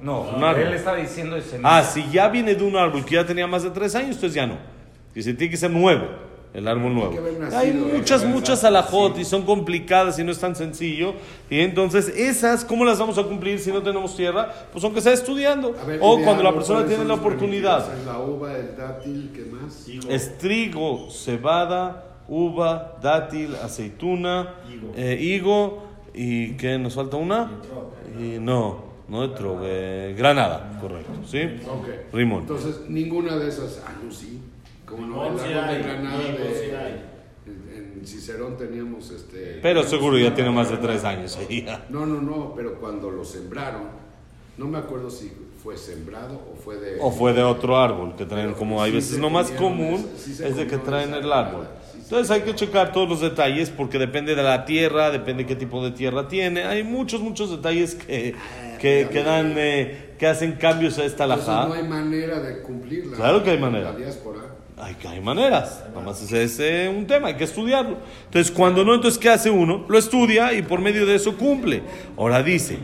No, 0.00 0.20
Un 0.22 0.44
árbol. 0.44 0.62
él 0.68 0.74
está 0.74 0.94
diciendo 0.94 1.40
semilla. 1.40 1.78
Ah, 1.78 1.82
si 1.82 2.08
ya 2.10 2.28
viene 2.28 2.54
de 2.54 2.62
un 2.62 2.76
árbol 2.76 3.04
que 3.04 3.14
ya 3.14 3.24
tenía 3.26 3.46
más 3.46 3.62
de 3.62 3.70
tres 3.70 3.94
años, 3.94 4.14
entonces 4.16 4.34
ya 4.34 4.46
no. 4.46 4.58
Dice, 5.14 5.32
tiene 5.34 5.50
que 5.50 5.56
ser 5.56 5.70
nuevo, 5.70 6.06
el 6.56 6.66
árbol 6.66 6.94
nuevo. 6.94 7.14
Hay 7.54 7.72
muchas, 7.72 8.24
muchas 8.24 8.64
alajot 8.64 9.18
y 9.18 9.26
son 9.26 9.42
complicadas 9.42 10.18
y 10.18 10.24
no 10.24 10.32
es 10.32 10.38
tan 10.38 10.56
sencillo. 10.56 11.12
Y 11.50 11.60
entonces, 11.60 12.08
esas, 12.08 12.64
¿cómo 12.64 12.86
las 12.86 12.98
vamos 12.98 13.18
a 13.18 13.24
cumplir 13.24 13.58
si 13.58 13.70
no 13.70 13.82
tenemos 13.82 14.16
tierra? 14.16 14.50
Pues 14.72 14.82
aunque 14.82 15.02
sea 15.02 15.12
estudiando. 15.12 15.74
Ver, 15.86 16.00
o 16.02 16.18
cuando 16.22 16.42
la 16.42 16.54
persona 16.54 16.80
¿cuáles 16.80 16.96
tiene 16.96 17.06
la 17.06 17.14
oportunidad. 17.14 17.94
Es 17.94 18.06
la 18.06 18.18
uva, 18.20 18.56
el 18.56 18.74
dátil, 18.74 19.30
¿qué 19.34 19.44
más? 19.44 19.86
Es 20.08 20.38
trigo, 20.38 21.10
cebada, 21.10 22.22
uva, 22.26 22.96
dátil, 23.02 23.54
aceituna, 23.56 24.54
eh, 24.96 25.18
higo 25.20 25.82
y 26.14 26.54
¿qué 26.56 26.78
nos 26.78 26.94
falta 26.94 27.18
una? 27.18 27.50
Y 28.18 28.38
no, 28.38 28.82
no 29.08 29.24
etrog, 29.24 29.58
eh, 29.62 30.14
granada, 30.16 30.78
correcto, 30.80 31.12
¿sí? 31.26 31.40
Ok. 31.68 32.14
Rimón. 32.14 32.40
Entonces, 32.40 32.80
ninguna 32.88 33.36
de 33.36 33.48
esas. 33.50 33.82
Ah, 33.86 33.92
no, 34.02 34.10
sí. 34.10 34.40
Como 34.86 35.06
no, 35.06 35.38
sí 35.38 35.48
de 35.48 35.54
hay, 35.58 35.82
granada 35.82 36.18
de. 36.18 36.54
sí 36.54 36.74
hay. 36.74 37.04
En, 37.46 37.98
en 38.00 38.06
Cicerón 38.06 38.56
teníamos 38.56 39.10
este. 39.10 39.58
Pero 39.62 39.82
seguro 39.82 40.18
ya 40.18 40.34
tiene 40.34 40.50
más 40.50 40.70
de 40.70 40.76
tres 40.78 41.04
años 41.04 41.36
ahí. 41.36 41.66
No, 41.90 42.06
no, 42.06 42.20
no, 42.20 42.54
pero 42.56 42.78
cuando 42.78 43.10
lo 43.10 43.24
sembraron, 43.24 43.82
no 44.58 44.66
me 44.66 44.78
acuerdo 44.78 45.10
si 45.10 45.32
fue 45.62 45.76
sembrado 45.76 46.40
o 46.52 46.56
fue 46.56 46.76
de... 46.76 46.98
O 47.00 47.10
fue 47.10 47.32
de 47.32 47.42
otro 47.42 47.76
árbol, 47.76 48.14
que 48.16 48.24
traen 48.24 48.54
como 48.54 48.80
hay 48.82 48.90
sí 48.92 48.96
veces 48.96 49.18
lo 49.18 49.30
más 49.30 49.50
común 49.50 50.06
esa- 50.16 50.46
es 50.46 50.56
de 50.56 50.66
que 50.68 50.78
traen 50.78 51.12
el 51.12 51.32
árbol. 51.32 51.66
Entonces 51.96 52.30
hay 52.30 52.42
que 52.42 52.54
checar 52.54 52.92
todos 52.92 53.08
los 53.08 53.20
detalles 53.20 53.70
porque 53.70 53.98
depende 53.98 54.36
de 54.36 54.42
la 54.44 54.64
tierra, 54.64 55.10
depende 55.10 55.44
qué 55.44 55.56
tipo 55.56 55.84
de 55.84 55.90
tierra 55.90 56.28
tiene. 56.28 56.62
Hay 56.64 56.84
muchos, 56.84 57.20
muchos 57.20 57.50
detalles 57.50 57.96
que, 57.96 58.36
que, 58.80 59.08
que 59.10 59.22
dan, 59.24 59.54
eh, 59.56 60.14
que 60.16 60.26
hacen 60.28 60.52
cambios 60.52 60.98
a 60.98 61.04
esta 61.04 61.24
alajá. 61.24 61.66
no 61.66 61.74
hay 61.74 61.82
manera 61.82 62.38
de 62.38 62.62
cumplirla. 62.62 63.16
Claro 63.16 63.42
que 63.42 63.50
hay 63.50 63.58
manera. 63.58 63.90
La 63.90 63.98
diáspora. 63.98 64.38
Hay, 64.78 64.94
hay 65.08 65.20
maneras, 65.22 65.84
nada 65.88 66.02
más 66.02 66.20
es, 66.22 66.32
es, 66.32 66.60
eh, 66.60 66.94
un 66.94 67.06
tema, 67.06 67.28
hay 67.28 67.36
que 67.36 67.44
estudiarlo. 67.44 67.96
Entonces, 68.26 68.52
cuando 68.52 68.84
no, 68.84 68.94
entonces, 68.94 69.18
¿qué 69.18 69.30
hace 69.30 69.48
uno? 69.48 69.86
Lo 69.88 69.98
estudia 69.98 70.52
y 70.52 70.60
por 70.60 70.80
medio 70.80 71.06
de 71.06 71.14
eso 71.14 71.34
cumple. 71.36 71.82
Ahora 72.16 72.42
dice, 72.42 72.78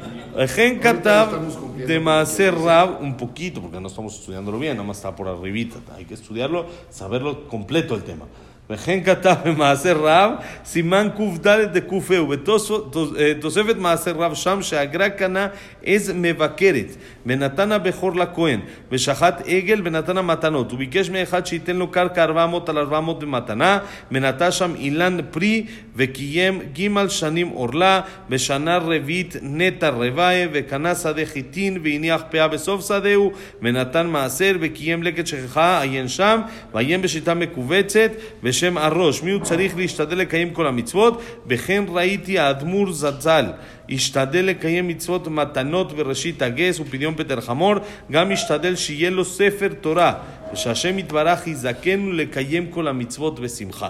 cumpliendo 1.54 1.92
de 1.92 1.94
con 1.94 2.04
Maaser 2.04 2.54
lo 2.54 2.60
que 2.60 2.66
Rab, 2.66 3.02
un 3.02 3.16
poquito, 3.18 3.60
porque 3.60 3.78
no 3.78 3.88
estamos 3.88 4.18
estudiándolo 4.18 4.58
bien, 4.58 4.76
nada 4.76 4.86
más 4.86 4.96
está 4.96 5.14
por 5.14 5.28
arribita. 5.28 5.76
Hay 5.94 6.06
que 6.06 6.14
estudiarlo, 6.14 6.66
saberlo 6.88 7.46
completo 7.46 7.94
el 7.94 8.04
tema. 8.04 8.24
וכן 8.69 9.03
כתב 9.03 9.35
במעשר 9.45 9.97
רב, 9.97 10.31
סימן 10.65 11.07
קד 11.43 11.59
דק"ה, 11.73 12.21
ובתוספת 12.21 13.75
מעשר 13.77 14.11
רב 14.11 14.33
שם 14.33 14.61
שהגר"א 14.61 15.07
קנה 15.09 15.47
עז 15.83 16.11
מבקרת, 16.15 16.95
ונתן 17.25 17.71
הבכור 17.71 18.15
לכהן, 18.15 18.59
ושחט 18.91 19.41
עגל 19.45 19.81
ונתן 19.85 20.17
המתנות, 20.17 20.73
וביקש 20.73 21.09
מאחד 21.09 21.45
שייתן 21.45 21.75
לו 21.75 21.87
קרקע 21.87 22.23
400 22.23 22.69
על 22.69 22.77
400 22.77 23.19
במתנה, 23.19 23.79
ונטע 24.11 24.51
שם 24.51 24.75
אילן 24.75 25.17
פרי, 25.31 25.65
וקיים 25.95 26.61
ג' 26.79 27.07
שנים 27.07 27.47
עורלה, 27.47 28.01
בשנה 28.29 28.77
רביעית 28.77 29.35
נטע 29.41 29.89
רבעי, 29.89 30.47
וקנה 30.51 30.95
שדה 30.95 31.25
חיטין, 31.25 31.77
והניח 31.83 32.23
פאה 32.29 32.47
בסוף 32.47 32.87
שדהו, 32.87 33.31
ונתן 33.61 34.07
מעשר, 34.07 34.55
וקיים 34.59 35.03
לקט 35.03 35.27
שכחה, 35.27 35.81
עיין 35.81 36.07
שם, 36.07 36.41
ועיין 36.73 37.01
בשיטה 37.01 37.33
מכווצת, 37.33 38.11
בשם 38.51 38.77
הראש. 38.77 39.23
מי 39.23 39.31
הוא 39.31 39.43
צריך 39.43 39.77
להשתדל 39.77 40.17
לקיים 40.17 40.49
כל 40.53 40.67
המצוות? 40.67 41.21
וכן 41.47 41.83
ראיתי 41.93 42.39
האדמו"ר 42.39 42.91
זצ"ל. 42.91 43.45
השתדל 43.89 44.45
לקיים 44.45 44.87
מצוות 44.87 45.27
מתנות 45.27 45.93
בראשית 45.93 46.41
הגס 46.41 46.79
ופדיון 46.79 47.15
פטר 47.15 47.41
חמור, 47.41 47.73
גם 48.11 48.31
השתדל 48.31 48.75
שיהיה 48.75 49.09
לו 49.09 49.25
ספר 49.25 49.67
תורה, 49.81 50.13
ושהשם 50.53 50.99
יתברך 50.99 51.47
יזכנו 51.47 52.11
לקיים 52.11 52.67
כל 52.71 52.87
המצוות 52.87 53.39
בשמחה. 53.39 53.89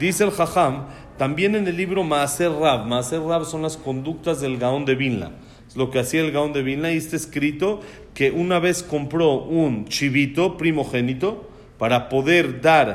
Dice 0.00 0.24
el 0.24 0.32
Jajam, 0.32 0.86
también 1.18 1.54
en 1.54 1.68
el 1.68 1.76
libro 1.76 2.02
Maaser 2.02 2.50
Rab, 2.50 2.84
Maaser 2.84 3.20
Rab 3.20 3.44
son 3.44 3.62
las 3.62 3.76
conductas 3.76 4.40
del 4.40 4.58
Gaón 4.58 4.84
de 4.84 4.96
Vilna. 4.96 5.30
Es 5.68 5.76
lo 5.76 5.90
que 5.90 6.00
hacía 6.00 6.20
el 6.20 6.32
Gaón 6.32 6.52
de 6.52 6.62
Vilna 6.62 6.92
y 6.92 6.96
está 6.96 7.14
escrito 7.14 7.80
que 8.12 8.32
una 8.32 8.58
vez 8.58 8.82
compró 8.82 9.34
un 9.34 9.86
chivito 9.86 10.56
primogénito 10.56 11.48
para 11.78 12.08
poder 12.08 12.60
dar 12.60 12.88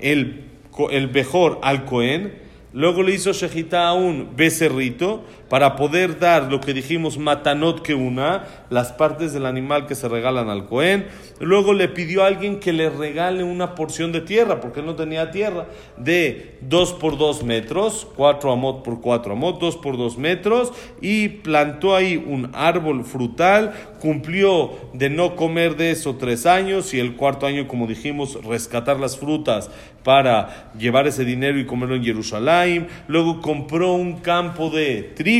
el, 0.00 0.20
co- 0.26 0.47
el 0.89 1.11
mejor 1.11 1.59
al 1.61 1.83
Cohen, 1.85 2.33
luego 2.71 3.03
le 3.03 3.13
hizo 3.13 3.33
Shejitá 3.33 3.89
a 3.89 3.93
un 3.93 4.29
becerrito 4.37 5.25
para 5.49 5.75
poder 5.75 6.19
dar 6.19 6.51
lo 6.51 6.61
que 6.61 6.73
dijimos 6.73 7.17
matanot 7.17 7.81
que 7.81 7.95
una, 7.95 8.45
las 8.69 8.91
partes 8.93 9.33
del 9.33 9.45
animal 9.45 9.87
que 9.87 9.95
se 9.95 10.07
regalan 10.07 10.49
al 10.49 10.67
Cohen. 10.67 11.07
Luego 11.39 11.73
le 11.73 11.87
pidió 11.87 12.23
a 12.23 12.27
alguien 12.27 12.59
que 12.59 12.71
le 12.71 12.89
regale 12.89 13.43
una 13.43 13.75
porción 13.75 14.11
de 14.11 14.21
tierra, 14.21 14.61
porque 14.61 14.81
no 14.81 14.95
tenía 14.95 15.31
tierra, 15.31 15.67
de 15.97 16.57
2 16.61 16.93
por 16.93 17.17
2 17.17 17.43
metros, 17.43 18.07
4 18.15 18.51
amot 18.51 18.83
por 18.83 19.01
4 19.01 19.33
amot, 19.33 19.59
2 19.59 19.77
por 19.77 19.97
2 19.97 20.17
metros, 20.17 20.71
y 21.01 21.29
plantó 21.29 21.95
ahí 21.95 22.15
un 22.15 22.51
árbol 22.53 23.03
frutal, 23.03 23.73
cumplió 23.99 24.71
de 24.93 25.09
no 25.09 25.35
comer 25.35 25.75
de 25.75 25.91
eso 25.91 26.15
tres 26.15 26.45
años, 26.45 26.93
y 26.93 26.99
el 26.99 27.15
cuarto 27.15 27.47
año, 27.47 27.67
como 27.67 27.87
dijimos, 27.87 28.43
rescatar 28.43 28.99
las 28.99 29.17
frutas 29.17 29.71
para 30.03 30.71
llevar 30.77 31.07
ese 31.07 31.25
dinero 31.25 31.59
y 31.59 31.65
comerlo 31.65 31.95
en 31.95 32.03
Jerusalén. 32.03 32.87
Luego 33.07 33.41
compró 33.41 33.93
un 33.93 34.19
campo 34.19 34.69
de 34.69 35.13
trigo 35.15 35.38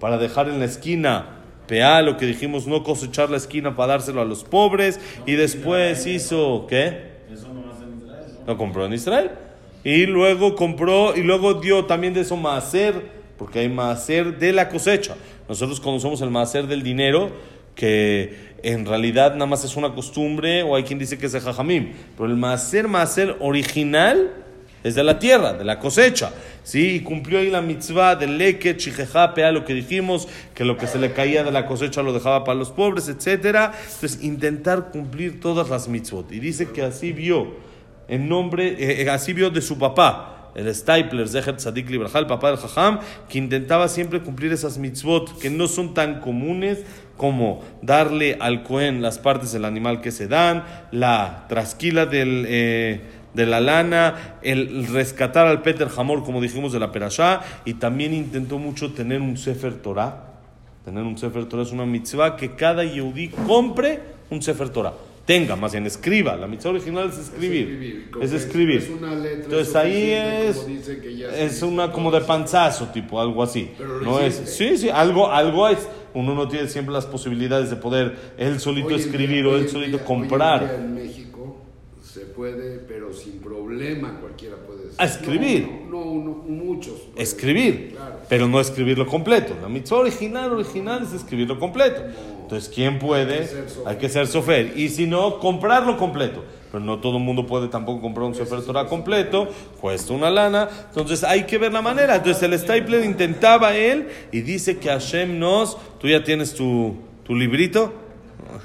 para 0.00 0.18
dejar 0.18 0.48
en 0.48 0.58
la 0.58 0.66
esquina 0.66 1.36
Peá, 1.66 2.00
lo 2.02 2.16
que 2.16 2.26
dijimos, 2.26 2.66
no 2.66 2.82
cosechar 2.82 3.28
la 3.30 3.36
esquina 3.36 3.74
para 3.74 3.94
dárselo 3.94 4.20
a 4.20 4.24
los 4.24 4.44
pobres. 4.44 5.00
Y 5.26 5.32
después 5.32 6.06
hizo, 6.06 6.66
¿qué? 6.68 7.16
Lo 8.46 8.56
compró 8.56 8.86
en 8.86 8.92
Israel. 8.92 9.30
Y 9.82 10.06
luego 10.06 10.54
compró, 10.54 11.16
y 11.16 11.22
luego 11.22 11.54
dio 11.54 11.84
también 11.84 12.14
de 12.14 12.20
eso 12.20 12.36
maaser, 12.36 13.10
porque 13.36 13.60
hay 13.60 13.68
maaser 13.68 14.38
de 14.38 14.52
la 14.52 14.68
cosecha. 14.68 15.16
Nosotros 15.48 15.80
conocemos 15.80 16.20
el 16.22 16.30
maaser 16.30 16.66
del 16.66 16.82
dinero, 16.82 17.30
que 17.74 18.54
en 18.62 18.86
realidad 18.86 19.32
nada 19.34 19.46
más 19.46 19.64
es 19.64 19.76
una 19.76 19.94
costumbre, 19.94 20.62
o 20.62 20.76
hay 20.76 20.84
quien 20.84 20.98
dice 20.98 21.18
que 21.18 21.26
es 21.26 21.32
de 21.32 21.40
jajamim. 21.40 21.92
Pero 22.16 22.28
el 22.28 22.36
maaser, 22.36 22.88
maaser 22.88 23.36
original, 23.40 24.45
es 24.86 24.94
de 24.94 25.02
la 25.02 25.18
tierra, 25.18 25.52
de 25.52 25.64
la 25.64 25.80
cosecha. 25.80 26.30
¿sí? 26.62 26.96
Y 26.96 27.00
cumplió 27.00 27.40
ahí 27.40 27.50
la 27.50 27.60
mitzvah 27.60 28.14
del 28.14 28.38
leke, 28.38 28.76
chijeja, 28.76 29.34
pea, 29.34 29.50
lo 29.50 29.64
que 29.64 29.74
dijimos, 29.74 30.28
que 30.54 30.64
lo 30.64 30.76
que 30.76 30.86
se 30.86 30.98
le 30.98 31.12
caía 31.12 31.42
de 31.42 31.50
la 31.50 31.66
cosecha 31.66 32.02
lo 32.02 32.12
dejaba 32.12 32.44
para 32.44 32.56
los 32.56 32.70
pobres, 32.70 33.08
etc. 33.08 33.72
Entonces, 33.94 34.22
intentar 34.22 34.90
cumplir 34.92 35.40
todas 35.40 35.68
las 35.70 35.88
mitzvot. 35.88 36.30
Y 36.30 36.38
dice 36.38 36.68
que 36.70 36.82
así 36.82 37.10
vio, 37.10 37.54
en 38.06 38.28
nombre, 38.28 38.76
eh, 38.78 39.02
eh, 39.02 39.10
así 39.10 39.32
vio 39.32 39.50
de 39.50 39.60
su 39.60 39.76
papá, 39.76 40.52
el 40.54 40.72
Stapler, 40.72 41.28
Zeher 41.28 41.56
Tzadik 41.56 41.90
Libraja, 41.90 42.20
el 42.20 42.26
papá 42.26 42.50
del 42.50 42.58
Jajam, 42.58 43.00
que 43.28 43.38
intentaba 43.38 43.88
siempre 43.88 44.22
cumplir 44.22 44.52
esas 44.52 44.78
mitzvot 44.78 45.38
que 45.38 45.50
no 45.50 45.66
son 45.66 45.94
tan 45.94 46.20
comunes 46.20 46.84
como 47.16 47.62
darle 47.82 48.36
al 48.40 48.62
Cohen 48.62 49.02
las 49.02 49.18
partes 49.18 49.52
del 49.52 49.64
animal 49.64 50.00
que 50.00 50.12
se 50.12 50.28
dan, 50.28 50.64
la 50.92 51.46
trasquila 51.48 52.06
del, 52.06 52.46
eh, 52.48 53.00
de 53.36 53.46
la 53.46 53.60
lana, 53.60 54.38
el 54.42 54.86
rescatar 54.88 55.46
al 55.46 55.62
Peter 55.62 55.88
Hamor, 55.96 56.24
como 56.24 56.40
dijimos 56.40 56.72
de 56.72 56.80
la 56.80 56.90
Perashá, 56.90 57.42
y 57.64 57.74
también 57.74 58.12
intentó 58.14 58.58
mucho 58.58 58.92
tener 58.92 59.20
un 59.20 59.36
Sefer 59.36 59.74
Torah. 59.74 60.24
Tener 60.84 61.04
un 61.04 61.16
Sefer 61.18 61.44
Torah 61.46 61.62
es 61.62 61.70
una 61.72 61.84
mitzvah 61.86 62.36
que 62.36 62.54
cada 62.56 62.82
Yehudí 62.84 63.28
compre 63.46 64.00
un 64.30 64.42
Sefer 64.42 64.70
Torah. 64.70 64.94
Tenga, 65.26 65.56
más 65.56 65.72
bien 65.72 65.84
escriba. 65.86 66.36
La 66.36 66.46
mitzvah 66.46 66.70
original 66.70 67.08
es 67.10 67.18
escribir. 67.18 68.10
Es 68.22 68.30
que 68.30 68.36
escribir. 68.36 68.76
es 68.78 68.90
una 68.90 69.12
letra 69.12 69.42
Entonces 69.42 69.74
ahí 69.74 70.10
es, 70.12 70.56
como 70.58 70.68
dicen 70.68 71.00
que 71.00 71.16
ya 71.16 71.28
es 71.36 71.62
una 71.62 71.90
como 71.90 72.12
de 72.12 72.20
panzazo, 72.20 72.86
tipo, 72.92 73.20
algo 73.20 73.42
así. 73.42 73.70
Pero 73.76 74.00
no 74.02 74.20
es, 74.20 74.34
sí, 74.36 74.78
sí, 74.78 74.88
algo, 74.88 75.28
algo 75.32 75.66
es. 75.68 75.88
Uno 76.14 76.32
no 76.34 76.46
tiene 76.46 76.68
siempre 76.68 76.94
las 76.94 77.06
posibilidades 77.06 77.70
de 77.70 77.76
poder 77.76 78.16
él 78.38 78.60
solito 78.60 78.86
Hoy 78.88 78.94
escribir 78.94 79.42
día- 79.42 79.52
o 79.52 79.56
él 79.56 79.68
solito 79.68 79.96
día- 79.98 80.06
comprar. 80.06 80.60
día 80.60 80.76
en 80.76 80.94
México 80.94 81.56
se 82.00 82.25
puede, 82.36 82.78
pero 82.78 83.12
sin 83.12 83.40
problema 83.40 84.20
cualquiera 84.20 84.56
puede 84.56 84.90
A 84.98 85.04
escribir. 85.06 85.68
No, 85.90 86.04
no, 86.04 86.14
no, 86.14 86.30
muchos. 86.46 86.94
escribir, 87.16 87.92
Claro. 87.96 88.16
pero 88.28 88.46
no 88.46 88.60
escribirlo 88.60 89.06
completo. 89.06 89.54
La 89.62 89.68
mitzvah 89.68 89.98
original, 89.98 90.52
original 90.52 91.02
es 91.02 91.12
escribirlo 91.14 91.58
completo. 91.58 92.02
Entonces, 92.42 92.70
¿quién 92.72 92.98
puede? 92.98 93.34
Hay 93.34 93.40
que 93.40 93.48
ser 93.48 93.68
sofer. 93.70 93.88
Hay 93.88 93.96
que 93.96 94.08
ser 94.08 94.26
sofer. 94.28 94.72
Y 94.78 94.88
si 94.90 95.06
no, 95.06 95.38
comprarlo 95.40 95.96
completo. 95.96 96.44
Pero 96.70 96.84
no 96.84 97.00
todo 97.00 97.16
el 97.16 97.22
mundo 97.24 97.46
puede 97.46 97.68
tampoco 97.68 98.00
comprar 98.02 98.26
un 98.26 98.34
sofer 98.34 98.60
Torah 98.62 98.86
completo, 98.86 99.48
cuesta 99.80 100.12
una 100.12 100.30
lana. 100.30 100.68
Entonces, 100.88 101.24
hay 101.24 101.44
que 101.44 101.58
ver 101.58 101.72
la 101.72 101.80
manera. 101.82 102.16
Entonces, 102.16 102.42
el 102.42 102.58
Stapler 102.58 103.04
intentaba 103.04 103.74
él 103.76 104.08
y 104.30 104.42
dice 104.42 104.76
que 104.78 104.88
Hashem 104.90 105.38
nos. 105.38 105.76
¿Tú 105.98 106.06
ya 106.08 106.22
tienes 106.22 106.54
tu, 106.54 106.94
tu 107.24 107.34
librito? 107.34 107.92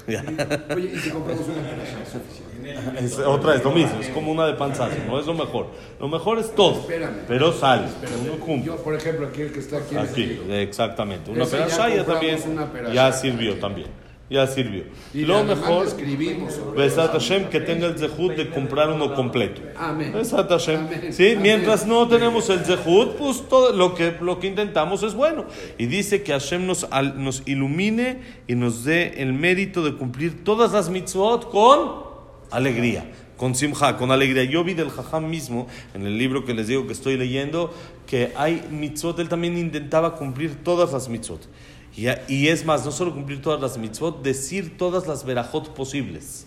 Oye, 0.06 0.90
y 0.94 0.98
si 0.98 1.10
compramos 1.10 1.46
una 1.48 1.62
perashá 1.70 2.04
suficiente. 2.04 2.51
Es, 3.00 3.18
otra 3.18 3.54
es 3.54 3.64
lo 3.64 3.70
mismo, 3.72 4.00
es 4.00 4.08
como 4.08 4.32
una 4.32 4.46
de 4.46 4.54
panzazo, 4.54 4.96
no 5.06 5.18
es 5.18 5.26
lo 5.26 5.34
mejor. 5.34 5.66
Lo 6.00 6.08
mejor 6.08 6.38
es 6.38 6.54
todo, 6.54 6.80
Espérame. 6.80 7.24
pero 7.28 7.52
sale, 7.52 7.86
uno 8.24 8.34
cumple. 8.44 8.66
Yo, 8.66 8.76
por 8.76 8.94
ejemplo, 8.94 9.26
aquí 9.26 9.42
el 9.42 9.52
que 9.52 9.60
está 9.60 9.78
aquí. 9.78 9.96
Aquí, 9.96 10.40
exactamente. 10.50 11.30
Una 11.30 11.44
Ese 11.44 11.58
ya 11.58 11.64
perashá 11.64 11.88
ya 11.88 12.04
compramos 12.04 12.42
también 12.42 12.94
ya 12.94 13.12
sirvió 13.12 13.54
también. 13.58 13.88
Ya 14.30 14.46
sirvió. 14.46 14.84
Y 15.12 15.26
Lo 15.26 15.44
mejor, 15.44 15.86
escribimos 15.86 16.58
Besat 16.74 17.12
Hashem, 17.12 17.50
que 17.50 17.60
tenga 17.60 17.86
el 17.88 17.98
zehut 17.98 18.32
de 18.34 18.48
comprar 18.48 18.88
uno 18.90 19.14
completo. 19.14 19.60
Amén. 19.76 20.10
Besat 20.14 20.48
Hashem. 20.48 20.86
Amén. 20.86 21.12
Sí, 21.12 21.32
Amén. 21.32 21.42
mientras 21.42 21.86
no 21.86 22.08
tenemos 22.08 22.48
el 22.48 22.60
zehut, 22.60 23.16
pues 23.18 23.46
todo 23.46 23.72
lo 23.74 23.94
que, 23.94 24.16
lo 24.22 24.38
que 24.40 24.46
intentamos 24.46 25.02
es 25.02 25.12
bueno. 25.12 25.44
Y 25.76 25.84
dice 25.84 26.22
que 26.22 26.32
Hashem 26.32 26.66
nos, 26.66 26.84
al- 26.90 27.22
nos 27.22 27.42
ilumine 27.44 28.20
y 28.48 28.54
nos 28.54 28.84
dé 28.84 29.20
el 29.20 29.34
mérito 29.34 29.82
de 29.84 29.96
cumplir 29.96 30.44
todas 30.44 30.72
las 30.72 30.88
mitzvot 30.88 31.50
con 31.50 32.11
alegría. 32.52 33.10
Con 33.36 33.54
simja, 33.54 33.96
con 33.96 34.12
alegría. 34.12 34.44
Yo 34.44 34.62
vi 34.62 34.74
del 34.74 34.90
jajam 34.90 35.28
mismo, 35.28 35.66
en 35.94 36.06
el 36.06 36.16
libro 36.16 36.44
que 36.44 36.54
les 36.54 36.68
digo 36.68 36.86
que 36.86 36.92
estoy 36.92 37.16
leyendo, 37.16 37.74
que 38.06 38.32
hay 38.36 38.64
mitzvot, 38.70 39.18
él 39.18 39.28
también 39.28 39.58
intentaba 39.58 40.14
cumplir 40.16 40.62
todas 40.62 40.92
las 40.92 41.08
mitzvot. 41.08 41.48
Y, 41.96 42.48
es 42.48 42.64
más, 42.64 42.84
no 42.86 42.92
solo 42.92 43.12
cumplir 43.12 43.42
todas 43.42 43.60
las 43.60 43.76
mitzvot, 43.78 44.22
decir 44.22 44.78
todas 44.78 45.06
las 45.06 45.24
verajot 45.24 45.74
posibles. 45.74 46.46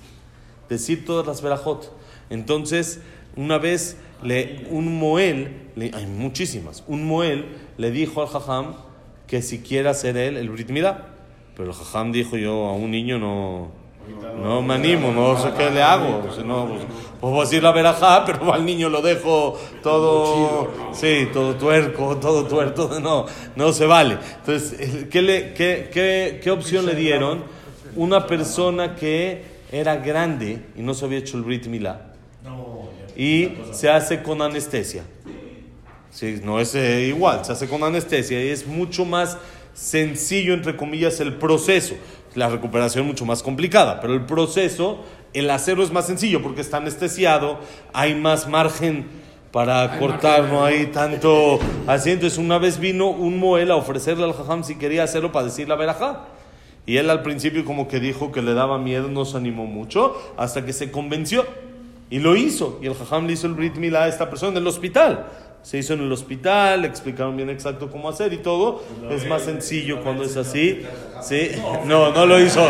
Decir 0.69 1.05
todas 1.05 1.27
las 1.27 1.41
verajot. 1.41 1.95
Entonces, 2.29 2.99
una 3.35 3.57
vez 3.57 3.97
le, 4.23 4.65
un 4.71 4.97
moel, 4.97 5.69
le- 5.75 5.91
hay 5.93 6.07
muchísimas, 6.07 6.83
un 6.87 7.05
moel 7.05 7.45
le 7.77 7.91
dijo 7.91 8.21
al 8.21 8.27
jajam 8.27 8.73
que 9.27 9.41
si 9.41 9.59
quiere 9.59 9.89
hacer 9.89 10.17
él 10.17 10.37
el 10.37 10.49
brit 10.49 10.69
milá. 10.69 11.09
Pero 11.55 11.69
el 11.69 11.75
jajam 11.75 12.11
dijo, 12.11 12.37
yo 12.37 12.65
a 12.65 12.73
un 12.73 12.89
niño 12.89 13.19
no, 13.19 13.71
no 14.41 14.61
me 14.61 14.75
animo, 14.75 15.11
no 15.11 15.41
sé 15.41 15.49
qué 15.57 15.69
le 15.69 15.81
hago. 15.81 16.29
Si 16.35 16.43
no, 16.43 16.67
pues, 16.67 16.81
voy 17.19 17.39
a 17.39 17.43
decir 17.43 17.63
la 17.63 17.71
verajá, 17.71 18.23
pero 18.25 18.53
al 18.53 18.65
niño 18.65 18.89
lo 18.89 19.01
dejo 19.01 19.59
todo, 19.81 20.71
sí, 20.93 21.29
todo 21.33 21.55
tuerco, 21.55 22.17
todo 22.17 22.45
tuerto, 22.45 22.99
no, 23.01 23.25
no 23.55 23.73
se 23.73 23.85
vale. 23.85 24.17
Entonces, 24.39 25.07
¿qué, 25.09 25.21
le, 25.21 25.53
qué, 25.53 25.89
qué, 25.91 26.39
qué 26.43 26.51
opción 26.51 26.85
le 26.85 26.95
dieron? 26.95 27.43
Una 27.95 28.27
persona 28.27 28.95
que 28.95 29.55
era 29.71 29.95
grande 29.95 30.65
y 30.75 30.81
no 30.81 30.93
se 30.93 31.05
había 31.05 31.19
hecho 31.19 31.37
el 31.37 31.43
Brit 31.43 31.67
Milá 31.67 32.15
y 33.15 33.49
se 33.71 33.89
hace 33.89 34.21
con 34.21 34.41
anestesia. 34.41 35.03
Sí, 36.11 36.39
no 36.43 36.59
es 36.59 36.75
eh, 36.75 37.07
igual, 37.07 37.43
se 37.43 37.51
hace 37.51 37.67
con 37.67 37.83
anestesia 37.83 38.43
y 38.43 38.49
es 38.49 38.65
mucho 38.65 39.05
más 39.05 39.37
sencillo, 39.73 40.53
entre 40.53 40.75
comillas, 40.75 41.19
el 41.19 41.33
proceso. 41.33 41.95
La 42.35 42.49
recuperación 42.49 43.07
mucho 43.07 43.25
más 43.25 43.41
complicada, 43.41 43.99
pero 44.01 44.13
el 44.13 44.25
proceso, 44.25 44.99
el 45.33 45.49
hacerlo 45.49 45.83
es 45.83 45.91
más 45.91 46.05
sencillo 46.05 46.41
porque 46.41 46.61
está 46.61 46.77
anestesiado, 46.77 47.59
hay 47.93 48.13
más 48.13 48.47
margen 48.47 49.07
para 49.51 49.93
Hay 49.93 49.99
cortar, 49.99 50.41
margen. 50.41 50.55
no 50.55 50.65
hay 50.65 50.85
tanto 50.87 51.59
así. 51.87 52.11
Entonces, 52.11 52.37
una 52.37 52.57
vez 52.57 52.77
vino 52.77 53.07
un 53.09 53.39
Moel 53.39 53.71
a 53.71 53.77
ofrecerle 53.77 54.25
al 54.25 54.33
Jajam 54.33 54.65
si 54.65 54.75
quería 54.75 55.03
hacerlo 55.03 55.31
para 55.31 55.45
decir 55.45 55.69
la 55.69 55.75
verajá. 55.75 56.25
Y 56.85 56.97
él 56.97 57.09
al 57.09 57.23
principio 57.23 57.63
como 57.63 57.87
que 57.87 57.99
dijo 58.01 58.33
que 58.33 58.41
le 58.41 58.53
daba 58.53 58.77
miedo, 58.77 59.07
no 59.07 59.23
se 59.23 59.37
animó 59.37 59.65
mucho, 59.65 60.15
hasta 60.37 60.65
que 60.65 60.73
se 60.73 60.91
convenció. 60.91 61.45
Y 62.09 62.19
lo 62.19 62.35
hizo. 62.35 62.79
Y 62.81 62.87
el 62.87 62.95
Jajam 62.95 63.27
le 63.27 63.33
hizo 63.33 63.47
el 63.47 63.53
Brit 63.53 63.77
Milá 63.77 64.03
a 64.03 64.07
esta 64.07 64.29
persona 64.29 64.51
en 64.51 64.57
el 64.57 64.67
hospital. 64.67 65.25
Se 65.65 65.79
hizo 65.79 65.95
en 65.95 66.01
el 66.01 66.11
hospital, 66.11 66.83
le 66.83 66.87
explicaron 66.87 67.35
bien 67.35 67.49
exacto 67.49 67.89
cómo 67.89 68.07
hacer 68.07 68.31
y 68.33 68.37
todo. 68.37 68.83
Es 69.09 69.27
más 69.27 69.41
sencillo 69.41 70.03
cuando 70.03 70.23
es 70.23 70.37
así. 70.37 70.83
Sí. 71.23 71.53
No, 71.87 72.11
no 72.11 72.27
lo 72.27 72.39
hizo. 72.39 72.63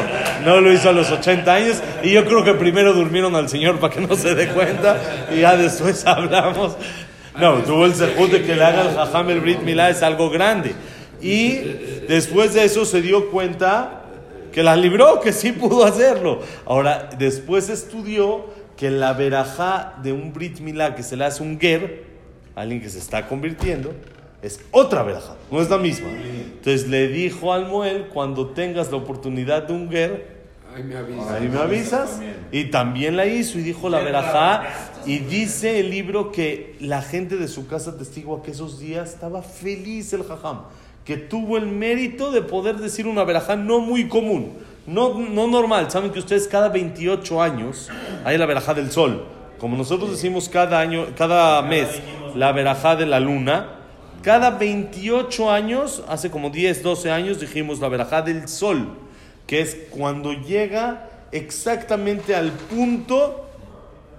No 0.46 0.62
lo 0.62 0.72
hizo 0.72 0.88
a 0.88 0.94
los 0.94 1.12
80 1.12 1.54
años. 1.54 1.84
Y 2.04 2.12
yo 2.12 2.24
creo 2.24 2.46
que 2.46 2.54
primero 2.54 2.94
durmieron 2.94 3.36
al 3.36 3.50
Señor 3.50 3.82
para 3.82 3.94
que 3.94 4.00
no 4.00 4.16
se 4.16 4.34
dé 4.34 4.48
cuenta. 4.48 5.28
Y 5.30 5.42
ya 5.42 5.58
después 5.58 6.06
hablamos. 6.08 6.78
No, 7.38 7.56
tuvo 7.64 7.86
el 7.86 7.96
sejud 7.96 8.32
de 8.32 8.44
que 8.44 8.56
le 8.56 8.64
haga 8.64 8.84
el 8.84 8.96
Jajam 8.96 9.30
el 9.30 9.42
Brit 9.42 9.60
Milá, 9.60 9.90
es 9.90 10.02
algo 10.02 10.30
grande. 10.30 10.74
Y 11.22 11.58
después 12.08 12.54
de 12.54 12.64
eso 12.64 12.86
se 12.86 13.02
dio 13.02 13.30
cuenta 13.30 14.04
que 14.54 14.64
la 14.64 14.78
libró, 14.78 15.20
que 15.20 15.34
sí 15.34 15.52
pudo 15.52 15.84
hacerlo. 15.84 16.40
Ahora, 16.66 17.10
después 17.20 17.68
estudió 17.68 18.46
que 18.78 18.90
la 18.90 19.12
verajá 19.12 19.96
de 20.02 20.14
un 20.14 20.32
Brit 20.32 20.62
Milá 20.62 20.96
que 20.96 21.04
se 21.04 21.18
le 21.18 21.26
hace 21.26 21.44
un 21.44 21.60
ger, 21.60 22.15
alguien 22.56 22.82
que 22.82 22.90
se 22.90 23.00
está 23.00 23.28
convirtiendo, 23.28 23.94
es 24.42 24.60
otra 24.72 25.04
verajá, 25.04 25.36
no 25.52 25.62
es 25.62 25.70
la 25.70 25.78
misma. 25.78 26.10
Entonces 26.10 26.88
le 26.88 27.08
dijo 27.08 27.54
al 27.54 27.68
Moel, 27.68 28.08
cuando 28.14 28.48
tengas 28.48 28.92
la 28.92 28.98
oportunidad 28.98 29.64
de 29.64 29.74
un 29.74 29.90
ger, 29.90 30.36
Ahí 30.76 30.84
me 30.84 30.98
avisas. 30.98 31.32
Ahí 31.32 31.48
me 31.48 31.58
avisas. 31.58 32.20
Y 32.52 32.66
también 32.66 33.16
la 33.16 33.26
hizo 33.26 33.58
y 33.58 33.62
dijo 33.62 33.88
la 33.88 34.00
verajá. 34.00 34.64
Y 35.06 35.20
dice 35.20 35.80
el 35.80 35.90
libro 35.90 36.34
que 36.34 36.76
la 36.82 37.02
gente 37.02 37.38
de 37.38 37.48
su 37.48 37.66
casa 37.68 37.98
testigua 37.98 38.44
que 38.44 38.52
esos 38.52 38.78
días 38.78 39.14
estaba 39.14 39.42
feliz 39.42 40.12
el 40.12 40.24
jajam. 40.24 40.64
Que 41.06 41.16
tuvo 41.16 41.56
el 41.58 41.68
mérito 41.68 42.30
de 42.30 42.42
poder 42.42 42.76
decir 42.76 43.08
una 43.08 43.24
verajá 43.24 43.56
no 43.56 43.80
muy 43.80 44.10
común. 44.10 44.52
No, 44.86 45.18
no 45.18 45.48
normal. 45.48 45.90
Saben 45.90 46.12
que 46.12 46.20
ustedes 46.20 46.46
cada 46.46 46.68
28 46.68 47.42
años 47.42 47.90
hay 48.26 48.38
la 48.38 48.46
verajá 48.46 48.74
del 48.74 48.92
sol. 48.92 49.26
Como 49.58 49.78
nosotros 49.78 50.12
decimos 50.12 50.50
cada 50.50 50.82
año, 50.82 51.08
cada 51.18 51.62
mes, 51.62 51.88
la 52.36 52.52
verajá 52.52 52.96
de 52.96 53.06
la 53.06 53.20
luna. 53.20 53.70
Cada 54.22 54.52
28 54.52 55.52
años, 55.52 56.04
hace 56.08 56.30
como 56.30 56.50
10, 56.50 56.84
12 56.84 57.12
años, 57.12 57.40
dijimos 57.40 57.80
la 57.80 57.90
verajá 57.90 58.22
del 58.22 58.48
sol 58.48 59.06
que 59.48 59.62
es 59.62 59.78
cuando 59.92 60.34
llega 60.34 61.10
exactamente 61.32 62.36
al 62.36 62.52
punto 62.52 63.48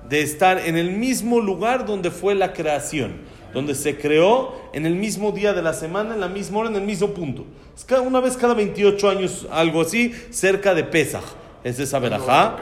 de 0.09 0.23
estar 0.23 0.59
en 0.59 0.77
el 0.77 0.93
mismo 0.93 1.41
lugar 1.41 1.85
donde 1.85 2.11
fue 2.11 2.35
la 2.35 2.53
creación, 2.53 3.17
donde 3.53 3.75
se 3.75 3.99
creó 3.99 4.55
en 4.73 4.87
el 4.87 4.95
mismo 4.95 5.33
día 5.33 5.53
de 5.53 5.63
la 5.63 5.73
semana, 5.73 6.15
en 6.15 6.21
la 6.21 6.29
misma 6.29 6.61
hora, 6.61 6.69
en 6.69 6.77
el 6.77 6.83
mismo 6.83 7.09
punto. 7.09 7.45
Es 7.77 7.85
cada, 7.85 8.03
una 8.03 8.21
vez 8.21 8.37
cada 8.37 8.55
28 8.55 9.11
años, 9.11 9.49
algo 9.51 9.81
así, 9.81 10.13
cerca 10.31 10.75
de 10.75 10.85
Pesach. 10.85 11.25
Es 11.65 11.79
esa 11.81 11.99
verajá. 11.99 12.57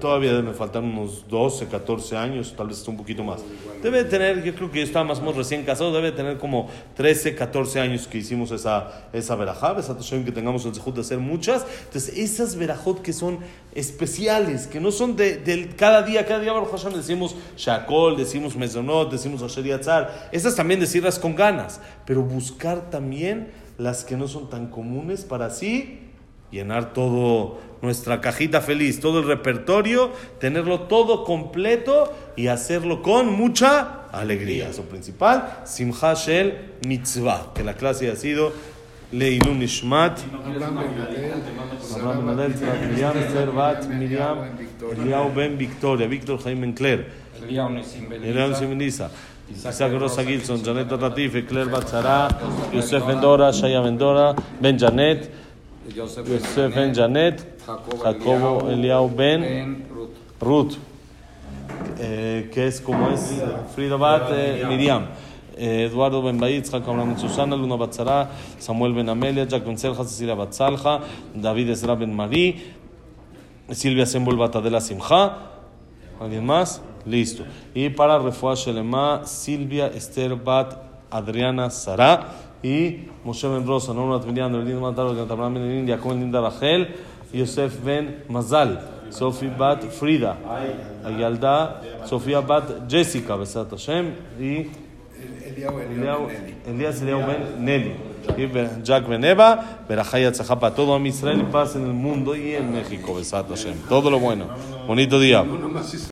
Todavía 0.00 0.32
deben 0.32 0.54
faltar 0.54 0.82
unos 0.82 1.26
12, 1.26 1.66
14 1.66 2.16
años, 2.16 2.54
tal 2.56 2.68
vez 2.68 2.86
un 2.86 2.96
poquito 2.96 3.24
más. 3.24 3.40
Debe 3.82 4.04
tener, 4.04 4.42
yo 4.42 4.54
creo 4.54 4.70
que 4.70 4.78
yo 4.78 4.84
estaba 4.84 5.04
más 5.04 5.18
o 5.18 5.20
menos 5.20 5.36
recién 5.36 5.64
casado, 5.64 5.92
debe 5.92 6.12
tener 6.12 6.38
como 6.38 6.68
13, 6.96 7.34
14 7.34 7.80
años 7.80 8.06
que 8.06 8.18
hicimos 8.18 8.50
esa, 8.50 9.08
esa 9.12 9.36
verajá, 9.36 9.76
esa 9.78 9.94
Hashem, 9.94 10.24
que 10.24 10.32
tengamos 10.32 10.64
el 10.66 10.74
zehut 10.74 10.94
de 10.94 11.00
hacer 11.02 11.18
muchas. 11.18 11.64
Entonces, 11.84 12.16
esas 12.16 12.56
verajot 12.56 13.02
que 13.02 13.12
son 13.12 13.38
especiales, 13.74 14.66
que 14.66 14.80
no 14.80 14.90
son 14.90 15.16
de, 15.16 15.36
del 15.36 15.76
cada 15.76 16.02
día, 16.02 16.26
cada 16.26 16.40
día 16.40 16.52
Baruch 16.52 16.70
Hashem 16.70 16.94
decimos 16.94 17.36
Shakol, 17.56 18.16
decimos 18.16 18.56
Mezonot, 18.56 19.10
decimos 19.10 19.42
Asher 19.42 19.64
Yatzar, 19.64 20.28
esas 20.32 20.56
también 20.56 20.80
decirlas 20.80 21.18
con 21.18 21.36
ganas, 21.36 21.80
pero 22.04 22.22
buscar 22.22 22.90
también 22.90 23.52
las 23.76 24.04
que 24.04 24.16
no 24.16 24.26
son 24.26 24.50
tan 24.50 24.68
comunes 24.68 25.24
para 25.24 25.46
así 25.46 26.07
llenar 26.50 26.92
todo 26.92 27.58
nuestra 27.82 28.20
cajita 28.20 28.60
feliz, 28.60 29.00
todo 29.00 29.20
el 29.20 29.26
repertorio, 29.26 30.10
tenerlo 30.40 30.82
todo 30.82 31.24
completo 31.24 32.12
y 32.36 32.48
hacerlo 32.48 33.02
con 33.02 33.32
mucha 33.32 34.06
alegría. 34.12 34.68
Eso 34.68 34.82
principal, 34.82 35.60
Simcha 35.64 36.14
Shel 36.14 36.72
Mitzvah, 36.86 37.52
que 37.54 37.62
la 37.62 37.74
clase 37.74 38.10
ha 38.10 38.16
sido 38.16 38.52
Leilun 39.12 39.62
Ishmat, 39.62 40.18
Abraham 41.94 42.52
Tzvat 42.52 42.80
Miriam, 42.90 43.16
Esther 43.16 43.50
Bat 43.52 43.86
Miriam, 43.88 44.38
Eliau 45.00 45.32
Ben 45.34 45.56
Victoria, 45.56 46.06
Víctor 46.06 46.38
Jaime 46.42 46.66
Encler, 46.66 47.06
Eliau 47.42 48.54
Simonisa, 48.54 49.10
Isaac 49.50 49.92
Rosa 49.98 50.22
Gilson, 50.24 50.62
Janet 50.62 50.90
Ratife, 50.90 51.46
Claire 51.46 51.70
Batzara, 51.70 52.28
Yosef 52.70 53.06
Vendora, 53.06 53.50
Shaya 53.50 53.80
Vendora, 53.80 54.34
Ben 54.60 54.76
Janet, 54.78 55.30
Yosef 55.94 56.74
Ben 56.74 56.94
Janet, 56.94 57.44
Jacobo 57.66 58.68
Eliau 58.68 59.08
Ben 59.08 59.84
Ruth. 60.40 60.76
Eh, 62.00 62.50
que 62.52 62.66
es 62.66 62.80
como 62.80 63.10
es 63.10 63.42
Frida 63.74 63.96
Bat 63.96 64.30
eh, 64.32 64.64
Miriam, 64.68 65.06
eh, 65.56 65.88
Eduardo 65.90 66.22
Ben 66.22 66.38
Baid, 66.38 66.64
Jacob 66.64 66.90
Abraham 66.90 67.18
Susana, 67.18 67.56
Luna 67.56 67.76
Batzara, 67.76 68.30
Samuel 68.58 68.94
Ben 68.94 69.08
Amelia, 69.08 69.46
Jack 69.46 69.64
Ben 69.64 69.76
Selja, 69.76 70.04
Cecilia 70.04 70.34
Batzalja, 70.34 71.00
David 71.34 71.70
Ezra 71.70 71.94
Ben 71.94 72.14
Marí, 72.14 72.72
Silvia 73.70 74.06
Sembol 74.06 74.36
Batadela 74.36 74.80
Simcha, 74.80 75.38
¿alguien 76.20 76.46
más? 76.46 76.80
Listo. 77.04 77.44
Y 77.74 77.88
para 77.90 78.18
Refuah 78.18 78.54
Shelema, 78.54 79.22
Silvia 79.24 79.88
Esther 79.88 80.36
Bat 80.36 80.78
Adriana 81.10 81.70
Sara 81.70 82.47
y 82.62 83.08
Moshe 83.24 83.46
Ben 83.48 83.66
Rosa, 83.66 83.92
Norma 83.92 84.20
Tmilian, 84.20 84.52
Berlín 84.52 84.80
Mataro, 84.80 85.10
Abraham 85.10 85.54
Ben 85.54 85.62
Elín, 85.64 85.86
Jacob 85.86 86.10
Ben 86.10 86.20
Linda 86.20 86.40
Rachel, 86.40 86.88
Yosef 87.32 87.84
Ben 87.84 88.24
Mazal, 88.28 88.80
Sophie 89.10 89.50
Bat 89.50 89.84
Frida, 89.90 90.36
Ayalda, 91.04 91.82
Sofía 92.04 92.40
Bat 92.40 92.88
Jessica, 92.88 93.36
Besat 93.36 93.70
Hashem, 93.70 94.12
y. 94.40 94.70
Elías 96.66 97.02
Eliao 97.02 97.26
Ben 97.26 97.64
Nelly, 97.64 97.92
y 98.36 98.84
Jack 98.84 99.08
Ben 99.08 99.24
Eva, 99.24 99.80
Berajaya 99.88 100.30
Tzahapa, 100.30 100.74
todo 100.74 100.94
a 100.94 101.00
Israel 101.00 101.40
y 101.40 101.50
paz 101.50 101.74
en 101.74 101.82
el 101.82 101.92
mundo 101.94 102.36
y 102.36 102.54
en 102.54 102.72
México, 102.72 103.14
Besat 103.14 103.48
Hashem. 103.48 103.74
Todo 103.88 104.10
lo 104.10 104.20
bueno. 104.20 104.46
Bonito 104.86 105.18
día. 105.18 105.44